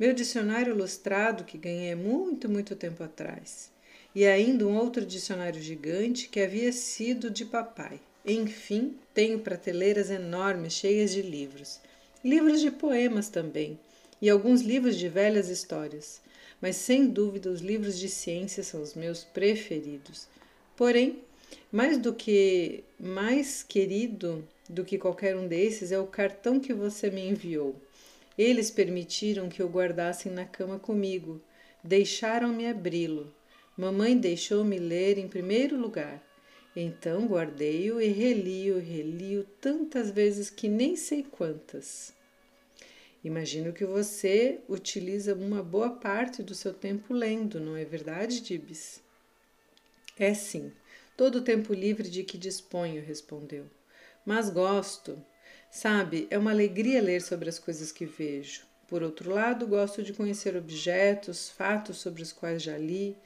Meu 0.00 0.14
dicionário 0.14 0.74
ilustrado 0.74 1.44
que 1.44 1.58
ganhei 1.58 1.94
muito, 1.94 2.48
muito 2.48 2.74
tempo 2.74 3.02
atrás. 3.04 3.70
E 4.14 4.24
ainda 4.24 4.66
um 4.66 4.78
outro 4.78 5.04
dicionário 5.04 5.60
gigante 5.60 6.30
que 6.30 6.40
havia 6.40 6.72
sido 6.72 7.28
de 7.30 7.44
papai. 7.44 8.00
Enfim, 8.24 8.96
tenho 9.12 9.40
prateleiras 9.40 10.08
enormes 10.08 10.72
cheias 10.72 11.10
de 11.10 11.20
livros. 11.20 11.82
Livros 12.24 12.62
de 12.62 12.70
poemas 12.70 13.28
também, 13.28 13.78
e 14.20 14.30
alguns 14.30 14.62
livros 14.62 14.96
de 14.96 15.08
velhas 15.08 15.48
histórias. 15.48 16.20
Mas 16.60 16.76
sem 16.76 17.06
dúvida 17.06 17.50
os 17.50 17.60
livros 17.60 17.98
de 17.98 18.08
ciência 18.08 18.62
são 18.62 18.82
os 18.82 18.94
meus 18.94 19.24
preferidos. 19.24 20.26
Porém, 20.76 21.22
mais 21.70 21.98
do 21.98 22.14
que 22.14 22.82
mais 22.98 23.62
querido 23.62 24.46
do 24.68 24.84
que 24.84 24.98
qualquer 24.98 25.36
um 25.36 25.46
desses 25.46 25.92
é 25.92 25.98
o 25.98 26.06
cartão 26.06 26.58
que 26.58 26.72
você 26.72 27.10
me 27.10 27.28
enviou. 27.28 27.76
Eles 28.36 28.70
permitiram 28.70 29.48
que 29.48 29.62
eu 29.62 29.68
guardasse 29.68 30.28
na 30.28 30.44
cama 30.44 30.78
comigo, 30.78 31.40
deixaram-me 31.82 32.66
abri-lo. 32.66 33.32
Mamãe 33.76 34.16
deixou-me 34.16 34.78
ler 34.78 35.18
em 35.18 35.28
primeiro 35.28 35.78
lugar. 35.78 36.22
Então 36.74 37.26
guardei-o 37.26 38.00
e 38.00 38.08
reli-o, 38.08 38.78
reli-o 38.78 39.44
tantas 39.60 40.10
vezes 40.10 40.50
que 40.50 40.68
nem 40.68 40.96
sei 40.96 41.22
quantas. 41.22 42.12
Imagino 43.26 43.72
que 43.72 43.84
você 43.84 44.60
utiliza 44.68 45.34
uma 45.34 45.62
boa 45.62 45.90
parte 45.90 46.42
do 46.42 46.54
seu 46.54 46.72
tempo 46.72 47.12
lendo, 47.12 47.58
não 47.58 47.76
é 47.76 47.84
verdade, 47.84 48.40
Dibs? 48.40 49.00
É 50.18 50.32
sim, 50.32 50.72
todo 51.16 51.36
o 51.36 51.42
tempo 51.42 51.74
livre 51.74 52.08
de 52.08 52.22
que 52.22 52.38
disponho, 52.38 53.04
respondeu 53.04 53.66
mas 54.26 54.50
gosto. 54.50 55.24
Sabe, 55.70 56.26
é 56.30 56.36
uma 56.36 56.50
alegria 56.50 57.00
ler 57.00 57.22
sobre 57.22 57.48
as 57.48 57.60
coisas 57.60 57.92
que 57.92 58.04
vejo. 58.04 58.66
Por 58.88 59.02
outro 59.02 59.30
lado, 59.32 59.66
gosto 59.66 60.02
de 60.02 60.12
conhecer 60.12 60.56
objetos, 60.56 61.48
fatos 61.48 61.98
sobre 61.98 62.22
os 62.22 62.32
quais 62.32 62.62
já 62.62 62.76
li. 62.76 63.16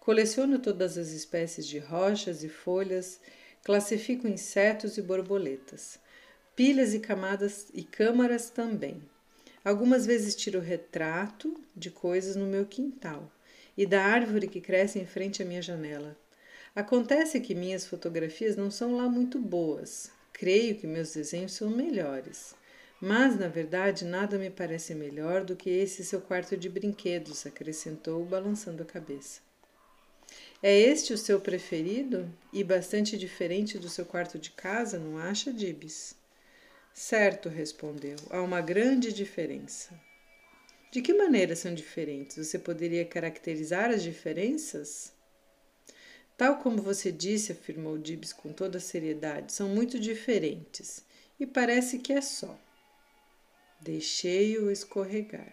Coleciono 0.00 0.58
todas 0.58 0.96
as 0.96 1.08
espécies 1.08 1.66
de 1.66 1.78
rochas 1.78 2.42
e 2.42 2.48
folhas, 2.48 3.20
classifico 3.62 4.26
insetos 4.26 4.96
e 4.96 5.02
borboletas. 5.02 5.98
Pilhas 6.54 6.94
e 6.94 7.00
camadas 7.00 7.66
e 7.74 7.82
câmaras 7.82 8.48
também. 8.48 9.02
Algumas 9.66 10.06
vezes 10.06 10.34
tiro 10.34 10.60
retrato 10.60 11.60
de 11.76 11.90
coisas 11.90 12.36
no 12.36 12.46
meu 12.46 12.64
quintal 12.64 13.30
e 13.76 13.84
da 13.84 14.02
árvore 14.02 14.48
que 14.48 14.60
cresce 14.60 14.98
em 14.98 15.06
frente 15.06 15.42
à 15.42 15.44
minha 15.44 15.60
janela. 15.60 16.16
Acontece 16.74 17.40
que 17.40 17.54
minhas 17.54 17.86
fotografias 17.86 18.56
não 18.56 18.70
são 18.70 18.96
lá 18.96 19.08
muito 19.08 19.38
boas, 19.38 20.10
Creio 20.38 20.76
que 20.76 20.86
meus 20.86 21.14
desenhos 21.14 21.52
são 21.52 21.70
melhores, 21.70 22.54
mas 23.00 23.38
na 23.38 23.48
verdade 23.48 24.04
nada 24.04 24.36
me 24.36 24.50
parece 24.50 24.94
melhor 24.94 25.42
do 25.42 25.56
que 25.56 25.70
esse 25.70 26.04
seu 26.04 26.20
quarto 26.20 26.54
de 26.58 26.68
brinquedos, 26.68 27.46
acrescentou, 27.46 28.22
balançando 28.22 28.82
a 28.82 28.86
cabeça. 28.86 29.40
É 30.62 30.78
este 30.78 31.14
o 31.14 31.16
seu 31.16 31.40
preferido 31.40 32.30
e 32.52 32.62
bastante 32.62 33.16
diferente 33.16 33.78
do 33.78 33.88
seu 33.88 34.04
quarto 34.04 34.38
de 34.38 34.50
casa, 34.50 34.98
não 34.98 35.16
acha, 35.16 35.50
Dibs? 35.50 36.14
Certo, 36.98 37.50
respondeu. 37.50 38.16
Há 38.30 38.40
uma 38.40 38.62
grande 38.62 39.12
diferença. 39.12 39.94
De 40.90 41.02
que 41.02 41.12
maneira 41.12 41.54
são 41.54 41.74
diferentes? 41.74 42.38
Você 42.38 42.58
poderia 42.58 43.04
caracterizar 43.04 43.90
as 43.90 44.02
diferenças? 44.02 45.12
Tal 46.38 46.58
como 46.58 46.80
você 46.80 47.12
disse, 47.12 47.52
afirmou 47.52 47.98
Dibs 47.98 48.32
com 48.32 48.50
toda 48.50 48.80
seriedade, 48.80 49.52
são 49.52 49.68
muito 49.68 50.00
diferentes. 50.00 51.04
E 51.38 51.46
parece 51.46 51.98
que 51.98 52.14
é 52.14 52.22
só. 52.22 52.58
Deixei-o 53.78 54.70
escorregar. 54.70 55.52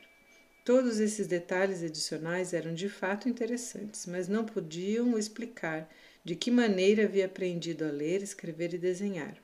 Todos 0.64 1.02
esses 1.02 1.28
detalhes 1.28 1.84
adicionais 1.84 2.54
eram 2.54 2.74
de 2.74 2.88
fato 2.88 3.28
interessantes, 3.28 4.06
mas 4.06 4.30
não 4.30 4.46
podiam 4.46 5.20
explicar 5.20 5.94
de 6.24 6.38
que 6.38 6.50
maneira 6.50 7.04
havia 7.04 7.26
aprendido 7.26 7.84
a 7.84 7.92
ler, 7.92 8.24
escrever 8.24 8.74
e 8.74 8.78
desenhar. 8.78 9.43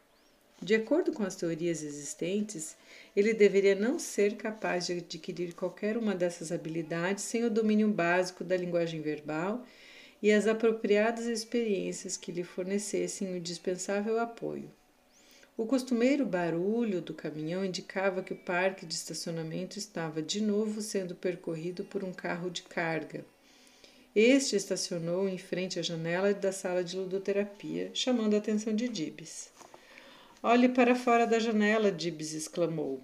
De 0.62 0.76
acordo 0.76 1.14
com 1.14 1.24
as 1.24 1.38
teorias 1.38 1.82
existentes, 1.82 2.76
ele 3.16 3.34
deveria 3.34 3.76
não 3.76 3.98
ser 3.98 4.36
capaz 4.36 4.88
de 4.88 4.94
adquirir 4.94 5.54
qualquer 5.54 5.96
uma 5.96 6.14
dessas 6.14 6.52
habilidades 6.52 7.24
sem 7.24 7.46
o 7.46 7.50
domínio 7.50 7.88
básico 7.88 8.44
da 8.44 8.58
linguagem 8.58 9.02
verbal 9.02 9.66
e 10.22 10.32
as 10.32 10.48
apropriadas 10.48 11.26
experiências 11.26 12.18
que 12.18 12.32
lhe 12.32 12.44
fornecessem 12.44 13.32
o 13.32 13.38
indispensável 13.38 14.20
apoio. 14.20 14.70
O 15.56 15.66
costumeiro 15.66 16.26
barulho 16.26 17.02
do 17.02 17.14
caminhão 17.14 17.64
indicava 17.64 18.22
que 18.22 18.34
o 18.34 18.38
parque 18.38 18.86
de 18.86 18.94
estacionamento 18.94 19.80
estava 19.80 20.22
de 20.22 20.42
novo 20.42 20.82
sendo 20.82 21.16
percorrido 21.16 21.86
por 21.86 22.04
um 22.04 22.12
carro 22.12 22.50
de 22.50 22.64
carga. 22.64 23.26
Este 24.14 24.58
estacionou 24.58 25.28
em 25.28 25.38
frente 25.38 25.80
à 25.80 25.82
janela 25.82 26.34
da 26.34 26.52
sala 26.52 26.84
de 26.84 26.98
ludoterapia, 26.98 27.92
chamando 27.94 28.34
a 28.34 28.38
atenção 28.38 28.76
de 28.76 28.90
Dibs. 28.90 29.52
Olhe 30.42 30.70
para 30.70 30.96
fora 30.96 31.28
da 31.28 31.38
janela, 31.38 31.92
Dibs 31.92 32.32
exclamou. 32.32 33.04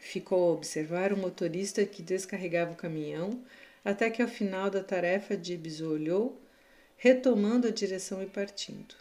Ficou 0.00 0.50
a 0.50 0.52
observar 0.54 1.12
o 1.12 1.16
motorista 1.16 1.86
que 1.86 2.02
descarregava 2.02 2.72
o 2.72 2.76
caminhão, 2.76 3.44
até 3.84 4.10
que 4.10 4.20
ao 4.20 4.26
final 4.26 4.68
da 4.68 4.82
tarefa 4.82 5.36
Dibs 5.36 5.80
o 5.80 5.92
olhou, 5.92 6.42
retomando 6.96 7.68
a 7.68 7.70
direção 7.70 8.20
e 8.20 8.26
partindo. 8.26 8.96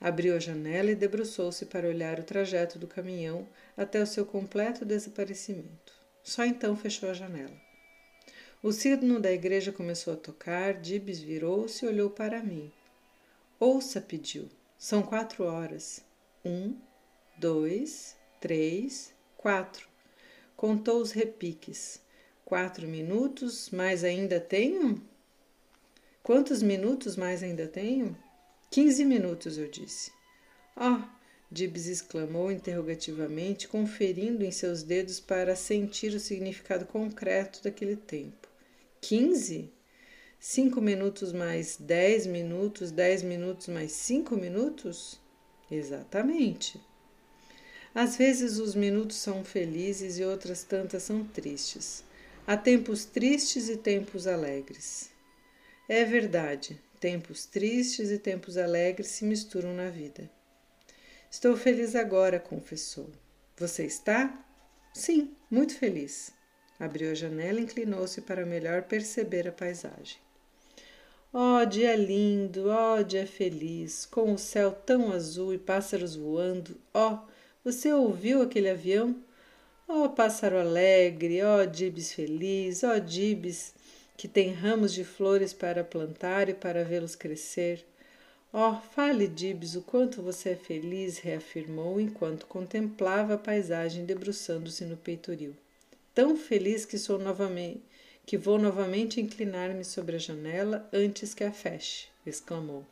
Abriu 0.00 0.34
a 0.34 0.38
janela 0.38 0.90
e 0.90 0.94
debruçou-se 0.94 1.66
para 1.66 1.86
olhar 1.86 2.18
o 2.18 2.24
trajeto 2.24 2.78
do 2.78 2.86
caminhão 2.86 3.46
até 3.76 4.02
o 4.02 4.06
seu 4.06 4.24
completo 4.24 4.82
desaparecimento. 4.82 5.92
Só 6.22 6.46
então 6.46 6.74
fechou 6.74 7.10
a 7.10 7.14
janela. 7.14 7.60
O 8.62 8.72
sino 8.72 9.20
da 9.20 9.30
igreja 9.30 9.70
começou 9.70 10.14
a 10.14 10.16
tocar, 10.16 10.72
Dibs 10.72 11.18
virou-se 11.20 11.84
e 11.84 11.88
olhou 11.88 12.08
para 12.08 12.42
mim. 12.42 12.72
Ouça, 13.58 14.00
pediu. 14.00 14.48
São 14.78 15.02
quatro 15.02 15.44
horas. 15.44 16.08
Um, 16.44 16.76
dois, 17.38 18.16
três, 18.40 19.12
quatro. 19.36 19.88
Contou 20.56 21.00
os 21.00 21.12
repiques. 21.12 22.00
Quatro 22.44 22.88
minutos, 22.88 23.70
mais 23.70 24.02
ainda 24.02 24.40
tenho? 24.40 25.02
Quantos 26.22 26.62
minutos 26.62 27.16
mais 27.16 27.42
ainda 27.42 27.68
tenho? 27.68 28.16
Quinze 28.70 29.04
minutos, 29.04 29.58
eu 29.58 29.68
disse. 29.68 30.12
Oh, 30.76 31.02
Dibs 31.50 31.86
exclamou 31.86 32.50
interrogativamente, 32.50 33.68
conferindo 33.68 34.44
em 34.44 34.50
seus 34.50 34.82
dedos 34.82 35.20
para 35.20 35.56
sentir 35.56 36.14
o 36.14 36.20
significado 36.20 36.86
concreto 36.86 37.62
daquele 37.62 37.96
tempo. 37.96 38.48
Quinze? 39.00 39.72
Cinco 40.38 40.80
minutos 40.80 41.32
mais 41.32 41.76
dez 41.76 42.26
minutos, 42.26 42.90
dez 42.90 43.22
minutos 43.22 43.68
mais 43.68 43.92
cinco 43.92 44.36
minutos? 44.36 45.20
Exatamente. 45.70 46.80
Às 47.94 48.16
vezes 48.16 48.58
os 48.58 48.74
minutos 48.74 49.16
são 49.16 49.44
felizes 49.44 50.18
e 50.18 50.24
outras 50.24 50.62
tantas 50.64 51.02
são 51.02 51.24
tristes. 51.24 52.04
Há 52.46 52.56
tempos 52.56 53.04
tristes 53.04 53.68
e 53.68 53.76
tempos 53.76 54.26
alegres. 54.26 55.10
É 55.88 56.04
verdade, 56.04 56.80
Tempos 57.00 57.46
tristes 57.46 58.10
e 58.10 58.18
tempos 58.18 58.58
alegres 58.58 59.08
se 59.08 59.24
misturam 59.24 59.72
na 59.72 59.88
vida. 59.88 60.30
Estou 61.30 61.56
feliz 61.56 61.96
agora, 61.96 62.38
confessou. 62.38 63.10
Você 63.56 63.86
está? 63.86 64.44
Sim, 64.92 65.34
muito 65.50 65.74
feliz. 65.74 66.30
Abriu 66.78 67.10
a 67.10 67.14
janela 67.14 67.58
e 67.58 67.62
inclinou-se 67.62 68.20
para 68.20 68.44
melhor 68.44 68.82
perceber 68.82 69.48
a 69.48 69.52
paisagem. 69.52 70.18
Oh, 71.32 71.64
dia 71.64 71.94
lindo, 71.94 72.64
oh, 72.68 73.04
dia 73.04 73.24
feliz, 73.24 74.04
com 74.04 74.34
o 74.34 74.38
céu 74.38 74.72
tão 74.72 75.12
azul 75.12 75.54
e 75.54 75.58
pássaros 75.58 76.16
voando. 76.16 76.76
Oh, 76.92 77.18
você 77.62 77.92
ouviu 77.92 78.42
aquele 78.42 78.68
avião? 78.68 79.14
Oh, 79.86 80.08
pássaro 80.08 80.58
alegre, 80.58 81.40
oh, 81.44 81.64
Dibs 81.64 82.12
feliz, 82.12 82.82
oh, 82.82 82.98
Dibs 82.98 83.72
que 84.16 84.26
tem 84.26 84.52
ramos 84.52 84.92
de 84.92 85.04
flores 85.04 85.52
para 85.52 85.84
plantar 85.84 86.48
e 86.48 86.54
para 86.54 86.82
vê-los 86.82 87.14
crescer. 87.14 87.86
Oh, 88.52 88.74
fale, 88.74 89.28
Dibs, 89.28 89.76
o 89.76 89.82
quanto 89.82 90.20
você 90.20 90.50
é 90.50 90.56
feliz, 90.56 91.18
reafirmou 91.18 92.00
enquanto 92.00 92.44
contemplava 92.46 93.34
a 93.34 93.38
paisagem 93.38 94.04
debruçando-se 94.04 94.84
no 94.84 94.96
peitoril. 94.96 95.54
Tão 96.12 96.36
feliz 96.36 96.84
que 96.84 96.98
sou 96.98 97.20
novamente, 97.20 97.82
que 98.30 98.38
vou 98.38 98.60
novamente 98.60 99.20
inclinar-me 99.20 99.84
sobre 99.84 100.14
a 100.14 100.18
janela 100.20 100.88
antes 100.92 101.34
que 101.34 101.42
a 101.42 101.50
feche, 101.50 102.06
exclamou. 102.24 102.86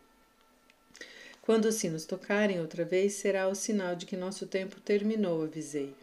Quando 1.40 1.66
os 1.66 1.76
sinos 1.76 2.04
tocarem 2.04 2.60
outra 2.60 2.84
vez, 2.84 3.12
será 3.12 3.46
o 3.46 3.54
sinal 3.54 3.94
de 3.94 4.04
que 4.04 4.16
nosso 4.16 4.48
tempo 4.48 4.80
terminou, 4.80 5.44
avisei. 5.44 5.94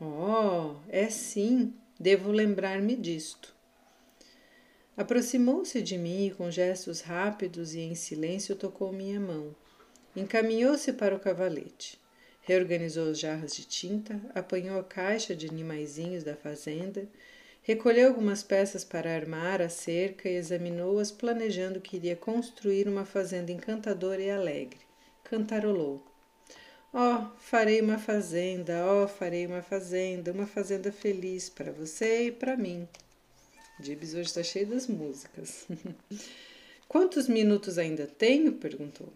Oh, 0.00 0.74
é 0.88 1.08
sim, 1.08 1.72
devo 1.96 2.32
lembrar-me 2.32 2.96
disto. 2.96 3.54
Aproximou-se 4.96 5.80
de 5.80 5.96
mim 5.96 6.26
e, 6.26 6.30
com 6.32 6.50
gestos 6.50 7.02
rápidos 7.02 7.74
e 7.74 7.78
em 7.78 7.94
silêncio, 7.94 8.56
tocou 8.56 8.92
minha 8.92 9.20
mão. 9.20 9.54
Encaminhou-se 10.16 10.92
para 10.94 11.14
o 11.14 11.20
cavalete. 11.20 12.00
Reorganizou 12.42 13.10
as 13.10 13.20
jarras 13.20 13.54
de 13.54 13.64
tinta, 13.64 14.20
apanhou 14.34 14.80
a 14.80 14.82
caixa 14.82 15.36
de 15.36 15.46
animaizinhos 15.46 16.24
da 16.24 16.34
fazenda, 16.34 17.06
recolheu 17.62 18.08
algumas 18.08 18.42
peças 18.42 18.84
para 18.84 19.14
armar 19.14 19.60
a 19.60 19.68
cerca 19.68 20.28
e 20.28 20.34
examinou-as, 20.34 21.10
planejando 21.10 21.80
que 21.80 21.96
iria 21.96 22.16
construir 22.16 22.88
uma 22.88 23.04
fazenda 23.04 23.52
encantadora 23.52 24.22
e 24.22 24.30
alegre. 24.30 24.80
Cantarolou. 25.24 26.04
Oh, 26.92 27.26
farei 27.38 27.80
uma 27.80 27.98
fazenda, 27.98 28.84
oh, 28.84 29.06
farei 29.06 29.46
uma 29.46 29.62
fazenda, 29.62 30.32
uma 30.32 30.46
fazenda 30.46 30.90
feliz 30.90 31.48
para 31.48 31.70
você 31.70 32.26
e 32.26 32.32
para 32.32 32.56
mim. 32.56 32.88
Dibs 33.78 34.12
hoje 34.12 34.22
está 34.22 34.42
cheio 34.42 34.66
das 34.66 34.88
músicas. 34.88 35.66
Quantos 36.88 37.28
minutos 37.28 37.78
ainda 37.78 38.06
tenho? 38.06 38.54
perguntou. 38.54 39.12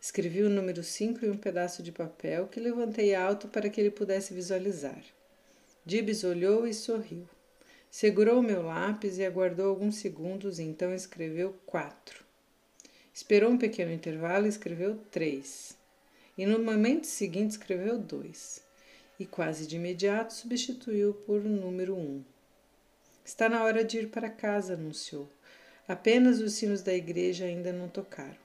Escrevi 0.00 0.42
o 0.42 0.50
número 0.50 0.82
5 0.82 1.24
em 1.24 1.30
um 1.30 1.36
pedaço 1.36 1.82
de 1.82 1.92
papel 1.92 2.48
que 2.48 2.58
levantei 2.58 3.14
alto 3.14 3.46
para 3.46 3.68
que 3.68 3.80
ele 3.80 3.90
pudesse 3.90 4.34
visualizar. 4.34 5.00
Dibs 5.86 6.24
olhou 6.24 6.66
e 6.66 6.74
sorriu. 6.74 7.28
Segurou 7.90 8.40
meu 8.40 8.62
lápis 8.62 9.18
e 9.18 9.24
aguardou 9.24 9.68
alguns 9.68 9.96
segundos 9.96 10.60
então 10.60 10.94
escreveu 10.94 11.58
quatro. 11.66 12.24
Esperou 13.12 13.50
um 13.50 13.58
pequeno 13.58 13.92
intervalo 13.92 14.46
e 14.46 14.48
escreveu 14.48 14.96
três. 15.10 15.76
E 16.38 16.46
no 16.46 16.60
momento 16.60 17.06
seguinte 17.06 17.50
escreveu 17.50 17.98
dois. 17.98 18.62
E 19.18 19.26
quase 19.26 19.66
de 19.66 19.76
imediato 19.76 20.32
substituiu 20.32 21.12
por 21.12 21.42
número 21.42 21.96
um. 21.96 22.22
Está 23.24 23.48
na 23.48 23.64
hora 23.64 23.84
de 23.84 23.98
ir 23.98 24.08
para 24.08 24.30
casa, 24.30 24.74
anunciou. 24.74 25.28
Apenas 25.86 26.40
os 26.40 26.52
sinos 26.52 26.82
da 26.82 26.94
igreja 26.94 27.44
ainda 27.44 27.72
não 27.72 27.88
tocaram. 27.88 28.38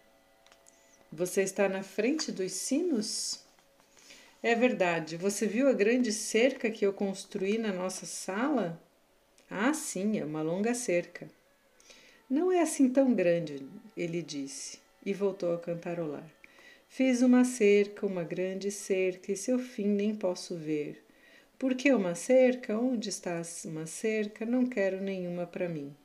Você 1.11 1.43
está 1.43 1.69
na 1.69 1.83
frente 1.83 2.31
dos 2.31 2.51
sinos? 2.51 3.39
É 4.41 4.55
verdade. 4.55 5.15
Você 5.17 5.45
viu 5.45 5.69
a 5.69 5.73
grande 5.73 6.11
cerca 6.11 6.69
que 6.69 6.85
eu 6.85 6.91
construí 6.91 7.57
na 7.57 7.71
nossa 7.71 8.05
sala? 8.05 8.81
Ah, 9.49 9.73
sim, 9.73 10.17
é 10.19 10.25
uma 10.25 10.41
longa 10.41 10.73
cerca. 10.73 11.29
Não 12.27 12.51
é 12.51 12.61
assim 12.61 12.89
tão 12.89 13.13
grande, 13.13 13.63
ele 13.95 14.23
disse, 14.23 14.79
e 15.05 15.13
voltou 15.13 15.53
a 15.53 15.59
cantarolar. 15.59 16.27
Fiz 16.87 17.21
uma 17.21 17.45
cerca, 17.45 18.07
uma 18.07 18.23
grande 18.23 18.71
cerca, 18.71 19.31
e 19.31 19.37
seu 19.37 19.59
fim 19.59 19.85
nem 19.85 20.15
posso 20.15 20.55
ver. 20.55 21.03
Por 21.59 21.75
que 21.75 21.93
uma 21.93 22.15
cerca? 22.15 22.77
Onde 22.77 23.09
está 23.09 23.41
uma 23.65 23.85
cerca? 23.85 24.45
Não 24.45 24.65
quero 24.65 24.99
nenhuma 24.99 25.45
para 25.45 25.69
mim. 25.69 25.95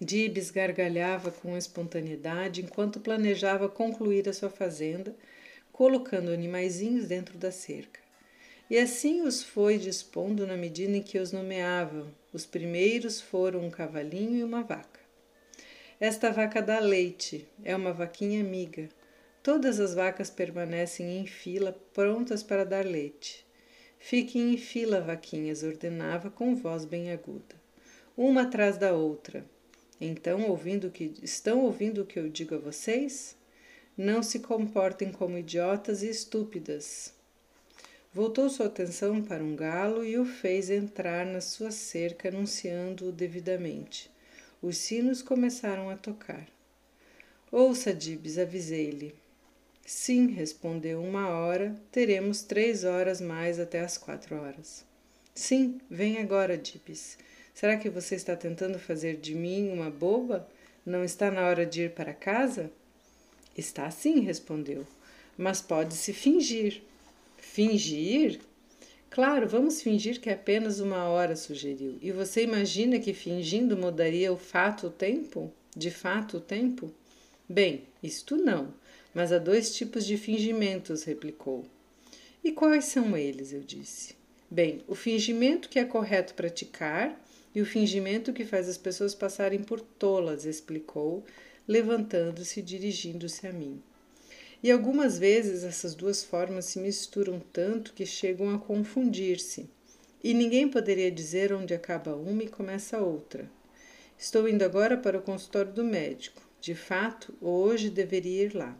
Dibs 0.00 0.50
gargalhava 0.50 1.30
com 1.30 1.56
espontaneidade 1.56 2.62
enquanto 2.62 3.00
planejava 3.00 3.68
concluir 3.68 4.28
a 4.28 4.32
sua 4.32 4.50
fazenda, 4.50 5.14
colocando 5.72 6.30
animaizinhos 6.30 7.06
dentro 7.06 7.38
da 7.38 7.52
cerca. 7.52 8.07
E 8.70 8.78
assim 8.78 9.22
os 9.22 9.42
foi 9.42 9.78
dispondo 9.78 10.46
na 10.46 10.56
medida 10.56 10.94
em 10.94 11.02
que 11.02 11.18
os 11.18 11.32
nomeavam. 11.32 12.12
Os 12.32 12.44
primeiros 12.44 13.18
foram 13.18 13.60
um 13.60 13.70
cavalinho 13.70 14.36
e 14.36 14.44
uma 14.44 14.62
vaca. 14.62 15.00
Esta 15.98 16.30
vaca 16.30 16.60
dá 16.60 16.78
leite, 16.78 17.48
é 17.64 17.74
uma 17.74 17.92
vaquinha 17.92 18.40
amiga. 18.40 18.88
Todas 19.42 19.80
as 19.80 19.94
vacas 19.94 20.28
permanecem 20.28 21.18
em 21.18 21.26
fila, 21.26 21.72
prontas 21.94 22.42
para 22.42 22.64
dar 22.64 22.84
leite. 22.84 23.46
Fiquem 23.98 24.52
em 24.52 24.58
fila, 24.58 25.00
vaquinhas, 25.00 25.62
ordenava 25.62 26.30
com 26.30 26.54
voz 26.54 26.84
bem 26.84 27.10
aguda, 27.10 27.56
uma 28.16 28.42
atrás 28.42 28.76
da 28.76 28.92
outra. 28.92 29.44
Então, 30.00 30.48
ouvindo 30.48 30.90
que 30.90 31.14
estão 31.22 31.64
ouvindo 31.64 32.02
o 32.02 32.06
que 32.06 32.18
eu 32.18 32.28
digo 32.28 32.54
a 32.54 32.58
vocês? 32.58 33.34
Não 33.96 34.22
se 34.22 34.38
comportem 34.40 35.10
como 35.10 35.38
idiotas 35.38 36.02
e 36.02 36.10
estúpidas. 36.10 37.17
Voltou 38.18 38.50
sua 38.50 38.66
atenção 38.66 39.22
para 39.22 39.44
um 39.44 39.54
galo 39.54 40.04
e 40.04 40.18
o 40.18 40.24
fez 40.24 40.70
entrar 40.70 41.24
na 41.24 41.40
sua 41.40 41.70
cerca, 41.70 42.30
anunciando-o 42.30 43.12
devidamente. 43.12 44.10
Os 44.60 44.76
sinos 44.76 45.22
começaram 45.22 45.88
a 45.88 45.96
tocar. 45.96 46.44
Ouça, 47.52 47.94
Dibs, 47.94 48.36
avisei-lhe. 48.36 49.14
Sim, 49.86 50.32
respondeu 50.32 51.00
uma 51.00 51.28
hora, 51.28 51.76
teremos 51.92 52.42
três 52.42 52.82
horas 52.82 53.20
mais 53.20 53.60
até 53.60 53.78
as 53.82 53.96
quatro 53.96 54.34
horas. 54.34 54.84
Sim, 55.32 55.80
vem 55.88 56.18
agora, 56.18 56.58
Dibs. 56.58 57.18
Será 57.54 57.76
que 57.76 57.88
você 57.88 58.16
está 58.16 58.34
tentando 58.34 58.80
fazer 58.80 59.18
de 59.18 59.32
mim 59.32 59.70
uma 59.70 59.90
boba? 59.90 60.44
Não 60.84 61.04
está 61.04 61.30
na 61.30 61.46
hora 61.46 61.64
de 61.64 61.82
ir 61.82 61.92
para 61.92 62.12
casa? 62.12 62.68
Está 63.56 63.88
sim, 63.92 64.18
respondeu, 64.18 64.84
mas 65.36 65.60
pode-se 65.60 66.12
fingir. 66.12 66.82
Fingir? 67.58 68.38
Claro, 69.10 69.48
vamos 69.48 69.82
fingir 69.82 70.20
que 70.20 70.30
é 70.30 70.34
apenas 70.34 70.78
uma 70.78 71.08
hora, 71.08 71.34
sugeriu. 71.34 71.98
E 72.00 72.12
você 72.12 72.44
imagina 72.44 73.00
que 73.00 73.12
fingindo 73.12 73.76
mudaria 73.76 74.32
o 74.32 74.36
fato 74.36 74.86
o 74.86 74.90
tempo? 74.90 75.52
De 75.76 75.90
fato 75.90 76.36
o 76.36 76.40
tempo? 76.40 76.94
Bem, 77.48 77.82
isto 78.00 78.36
não, 78.36 78.72
mas 79.12 79.32
há 79.32 79.38
dois 79.38 79.74
tipos 79.74 80.06
de 80.06 80.16
fingimentos, 80.16 81.02
replicou. 81.02 81.64
E 82.44 82.52
quais 82.52 82.84
são 82.84 83.16
eles? 83.16 83.52
Eu 83.52 83.62
disse. 83.62 84.14
Bem, 84.48 84.84
o 84.86 84.94
fingimento 84.94 85.68
que 85.68 85.80
é 85.80 85.84
correto 85.84 86.34
praticar 86.34 87.20
e 87.52 87.60
o 87.60 87.66
fingimento 87.66 88.32
que 88.32 88.44
faz 88.44 88.68
as 88.68 88.78
pessoas 88.78 89.16
passarem 89.16 89.64
por 89.64 89.80
tolas, 89.80 90.44
explicou, 90.44 91.24
levantando-se 91.66 92.60
e 92.60 92.62
dirigindo-se 92.62 93.48
a 93.48 93.52
mim. 93.52 93.82
E 94.62 94.72
algumas 94.72 95.18
vezes 95.18 95.62
essas 95.62 95.94
duas 95.94 96.24
formas 96.24 96.64
se 96.64 96.80
misturam 96.80 97.40
tanto 97.52 97.94
que 97.94 98.04
chegam 98.04 98.52
a 98.52 98.58
confundir-se, 98.58 99.70
e 100.22 100.34
ninguém 100.34 100.68
poderia 100.68 101.12
dizer 101.12 101.52
onde 101.52 101.74
acaba 101.74 102.16
uma 102.16 102.42
e 102.42 102.48
começa 102.48 102.96
a 102.96 103.02
outra. 103.02 103.48
Estou 104.18 104.48
indo 104.48 104.64
agora 104.64 104.96
para 104.96 105.18
o 105.18 105.22
consultório 105.22 105.72
do 105.72 105.84
médico. 105.84 106.42
De 106.60 106.74
fato, 106.74 107.32
hoje 107.40 107.88
deveria 107.88 108.44
ir 108.46 108.54
lá. 108.54 108.76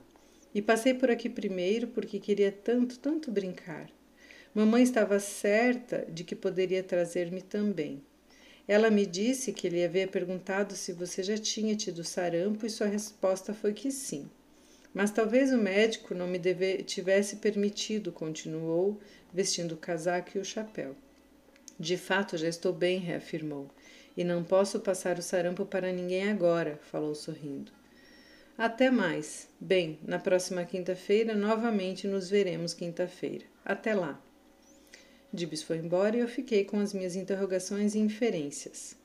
E 0.52 0.60
passei 0.60 0.92
por 0.92 1.12
aqui 1.12 1.28
primeiro 1.28 1.86
porque 1.86 2.18
queria 2.18 2.50
tanto, 2.50 2.98
tanto 2.98 3.30
brincar. 3.30 3.88
Mamãe 4.52 4.82
estava 4.82 5.20
certa 5.20 6.04
de 6.10 6.24
que 6.24 6.34
poderia 6.34 6.82
trazer-me 6.82 7.40
também. 7.40 8.02
Ela 8.66 8.90
me 8.90 9.06
disse 9.06 9.52
que 9.52 9.68
ele 9.68 9.84
havia 9.84 10.08
perguntado 10.08 10.74
se 10.74 10.92
você 10.92 11.22
já 11.22 11.38
tinha 11.38 11.76
tido 11.76 12.02
sarampo 12.02 12.66
e 12.66 12.70
sua 12.70 12.88
resposta 12.88 13.54
foi 13.54 13.72
que 13.72 13.92
sim. 13.92 14.28
Mas 14.98 15.12
talvez 15.12 15.52
o 15.52 15.56
médico 15.56 16.12
não 16.12 16.26
me 16.26 16.40
deve, 16.40 16.82
tivesse 16.82 17.36
permitido, 17.36 18.10
continuou, 18.10 18.98
vestindo 19.32 19.76
o 19.76 19.76
casaco 19.76 20.30
e 20.34 20.40
o 20.40 20.44
chapéu. 20.44 20.96
De 21.78 21.96
fato, 21.96 22.36
já 22.36 22.48
estou 22.48 22.72
bem, 22.72 22.98
reafirmou, 22.98 23.70
e 24.16 24.24
não 24.24 24.42
posso 24.42 24.80
passar 24.80 25.16
o 25.16 25.22
sarampo 25.22 25.64
para 25.64 25.92
ninguém 25.92 26.28
agora, 26.28 26.80
falou 26.90 27.14
sorrindo. 27.14 27.70
Até 28.58 28.90
mais. 28.90 29.48
Bem, 29.60 30.00
na 30.04 30.18
próxima 30.18 30.64
quinta-feira 30.64 31.36
novamente 31.36 32.08
nos 32.08 32.28
veremos 32.28 32.74
quinta-feira. 32.74 33.44
Até 33.64 33.94
lá. 33.94 34.20
Dibs 35.32 35.62
foi 35.62 35.76
embora 35.76 36.16
e 36.16 36.20
eu 36.20 36.26
fiquei 36.26 36.64
com 36.64 36.80
as 36.80 36.92
minhas 36.92 37.14
interrogações 37.14 37.94
e 37.94 38.00
inferências. 38.00 38.96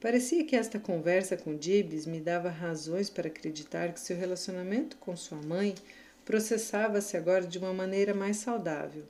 Parecia 0.00 0.44
que 0.44 0.54
esta 0.54 0.78
conversa 0.78 1.36
com 1.36 1.56
Dibs 1.56 2.06
me 2.06 2.20
dava 2.20 2.48
razões 2.48 3.10
para 3.10 3.26
acreditar 3.26 3.92
que 3.92 3.98
seu 3.98 4.16
relacionamento 4.16 4.96
com 4.98 5.16
sua 5.16 5.42
mãe 5.42 5.74
processava-se 6.24 7.16
agora 7.16 7.44
de 7.44 7.58
uma 7.58 7.72
maneira 7.72 8.14
mais 8.14 8.36
saudável. 8.36 9.04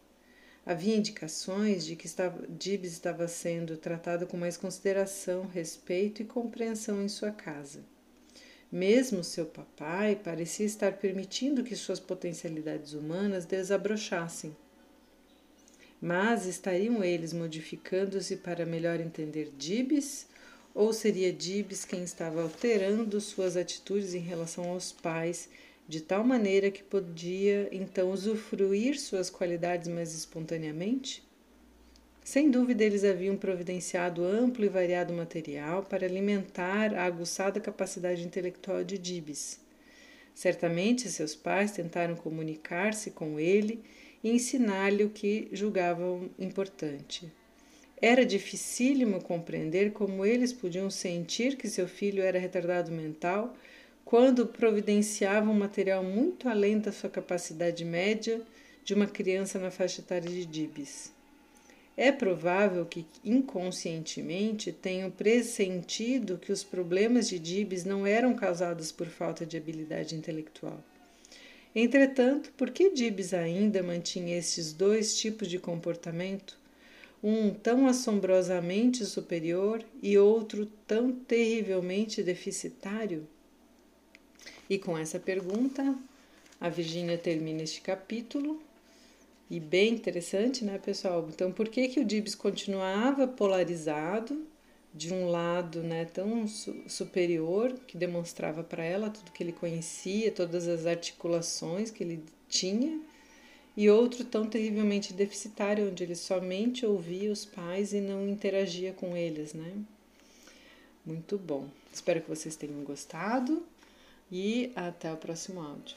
Havia 0.64 0.96
indicações 0.96 1.84
de 1.84 1.94
que 1.94 2.06
estava, 2.06 2.46
Dibs 2.48 2.92
estava 2.92 3.28
sendo 3.28 3.76
tratado 3.76 4.26
com 4.26 4.36
mais 4.36 4.56
consideração, 4.56 5.46
respeito 5.46 6.22
e 6.22 6.24
compreensão 6.24 7.02
em 7.02 7.08
sua 7.08 7.32
casa. 7.32 7.80
Mesmo 8.72 9.22
seu 9.22 9.44
papai 9.44 10.16
parecia 10.16 10.64
estar 10.64 10.92
permitindo 10.94 11.64
que 11.64 11.76
suas 11.76 12.00
potencialidades 12.00 12.94
humanas 12.94 13.44
desabrochassem 13.44 14.56
mas 16.00 16.46
estariam 16.46 17.02
eles 17.02 17.32
modificando-se 17.32 18.36
para 18.36 18.64
melhor 18.64 19.00
entender 19.00 19.52
Dibs? 19.56 20.28
Ou 20.78 20.92
seria 20.92 21.32
Dibs 21.32 21.84
quem 21.84 22.04
estava 22.04 22.40
alterando 22.40 23.20
suas 23.20 23.56
atitudes 23.56 24.14
em 24.14 24.20
relação 24.20 24.70
aos 24.70 24.92
pais, 24.92 25.48
de 25.88 26.00
tal 26.00 26.22
maneira 26.22 26.70
que 26.70 26.84
podia 26.84 27.68
então 27.72 28.12
usufruir 28.12 28.96
suas 28.96 29.28
qualidades 29.28 29.88
mais 29.88 30.14
espontaneamente? 30.14 31.26
Sem 32.22 32.48
dúvida, 32.48 32.84
eles 32.84 33.02
haviam 33.02 33.36
providenciado 33.36 34.24
amplo 34.24 34.64
e 34.64 34.68
variado 34.68 35.12
material 35.12 35.82
para 35.82 36.06
alimentar 36.06 36.94
a 36.94 37.06
aguçada 37.06 37.58
capacidade 37.58 38.24
intelectual 38.24 38.84
de 38.84 38.98
Dibs. 38.98 39.58
Certamente, 40.32 41.10
seus 41.10 41.34
pais 41.34 41.72
tentaram 41.72 42.14
comunicar-se 42.14 43.10
com 43.10 43.40
ele 43.40 43.82
e 44.22 44.30
ensinar-lhe 44.30 45.02
o 45.02 45.10
que 45.10 45.48
julgavam 45.50 46.30
importante. 46.38 47.36
Era 48.00 48.24
dificílimo 48.24 49.22
compreender 49.22 49.92
como 49.92 50.24
eles 50.24 50.52
podiam 50.52 50.88
sentir 50.88 51.56
que 51.56 51.68
seu 51.68 51.88
filho 51.88 52.22
era 52.22 52.38
retardado 52.38 52.92
mental 52.92 53.56
quando 54.04 54.46
providenciavam 54.46 55.52
material 55.52 56.02
muito 56.02 56.48
além 56.48 56.78
da 56.78 56.92
sua 56.92 57.10
capacidade 57.10 57.84
média 57.84 58.40
de 58.84 58.94
uma 58.94 59.06
criança 59.06 59.58
na 59.58 59.70
faixa 59.70 60.00
etária 60.00 60.30
de 60.30 60.46
Dibs. 60.46 61.12
É 61.96 62.12
provável 62.12 62.86
que 62.86 63.04
inconscientemente 63.24 64.70
tenham 64.70 65.10
pressentido 65.10 66.38
que 66.38 66.52
os 66.52 66.62
problemas 66.62 67.28
de 67.28 67.40
Dibs 67.40 67.84
não 67.84 68.06
eram 68.06 68.34
causados 68.34 68.92
por 68.92 69.08
falta 69.08 69.44
de 69.44 69.56
habilidade 69.56 70.14
intelectual. 70.14 70.82
Entretanto, 71.74 72.52
por 72.56 72.70
que 72.70 72.90
Dibs 72.90 73.34
ainda 73.34 73.82
mantinha 73.82 74.38
estes 74.38 74.72
dois 74.72 75.18
tipos 75.18 75.48
de 75.48 75.58
comportamento, 75.58 76.56
um 77.22 77.50
tão 77.50 77.86
assombrosamente 77.86 79.04
superior 79.04 79.84
e 80.02 80.16
outro 80.16 80.66
tão 80.86 81.12
terrivelmente 81.12 82.22
deficitário? 82.22 83.26
E 84.68 84.78
com 84.78 84.96
essa 84.96 85.18
pergunta, 85.18 85.96
a 86.60 86.68
Virgínia 86.68 87.16
termina 87.16 87.62
este 87.62 87.80
capítulo. 87.80 88.62
E 89.50 89.58
bem 89.58 89.94
interessante, 89.94 90.64
né, 90.64 90.78
pessoal? 90.78 91.26
Então, 91.32 91.50
por 91.50 91.68
que, 91.68 91.88
que 91.88 92.00
o 92.00 92.04
Dibs 92.04 92.34
continuava 92.34 93.26
polarizado 93.26 94.46
de 94.92 95.12
um 95.12 95.28
lado 95.28 95.82
né, 95.82 96.04
tão 96.04 96.46
su 96.46 96.74
superior, 96.86 97.72
que 97.86 97.96
demonstrava 97.96 98.62
para 98.62 98.84
ela 98.84 99.08
tudo 99.08 99.32
que 99.32 99.42
ele 99.42 99.52
conhecia, 99.52 100.30
todas 100.30 100.66
as 100.66 100.86
articulações 100.86 101.90
que 101.90 102.02
ele 102.02 102.22
tinha, 102.48 103.00
e 103.78 103.88
outro 103.88 104.24
tão 104.24 104.44
terrivelmente 104.44 105.12
deficitário, 105.12 105.88
onde 105.88 106.02
ele 106.02 106.16
somente 106.16 106.84
ouvia 106.84 107.30
os 107.30 107.44
pais 107.44 107.92
e 107.92 108.00
não 108.00 108.28
interagia 108.28 108.92
com 108.92 109.16
eles, 109.16 109.54
né? 109.54 109.72
Muito 111.06 111.38
bom. 111.38 111.68
Espero 111.92 112.20
que 112.20 112.28
vocês 112.28 112.56
tenham 112.56 112.82
gostado 112.82 113.64
e 114.32 114.72
até 114.74 115.12
o 115.12 115.16
próximo 115.16 115.60
áudio. 115.60 115.96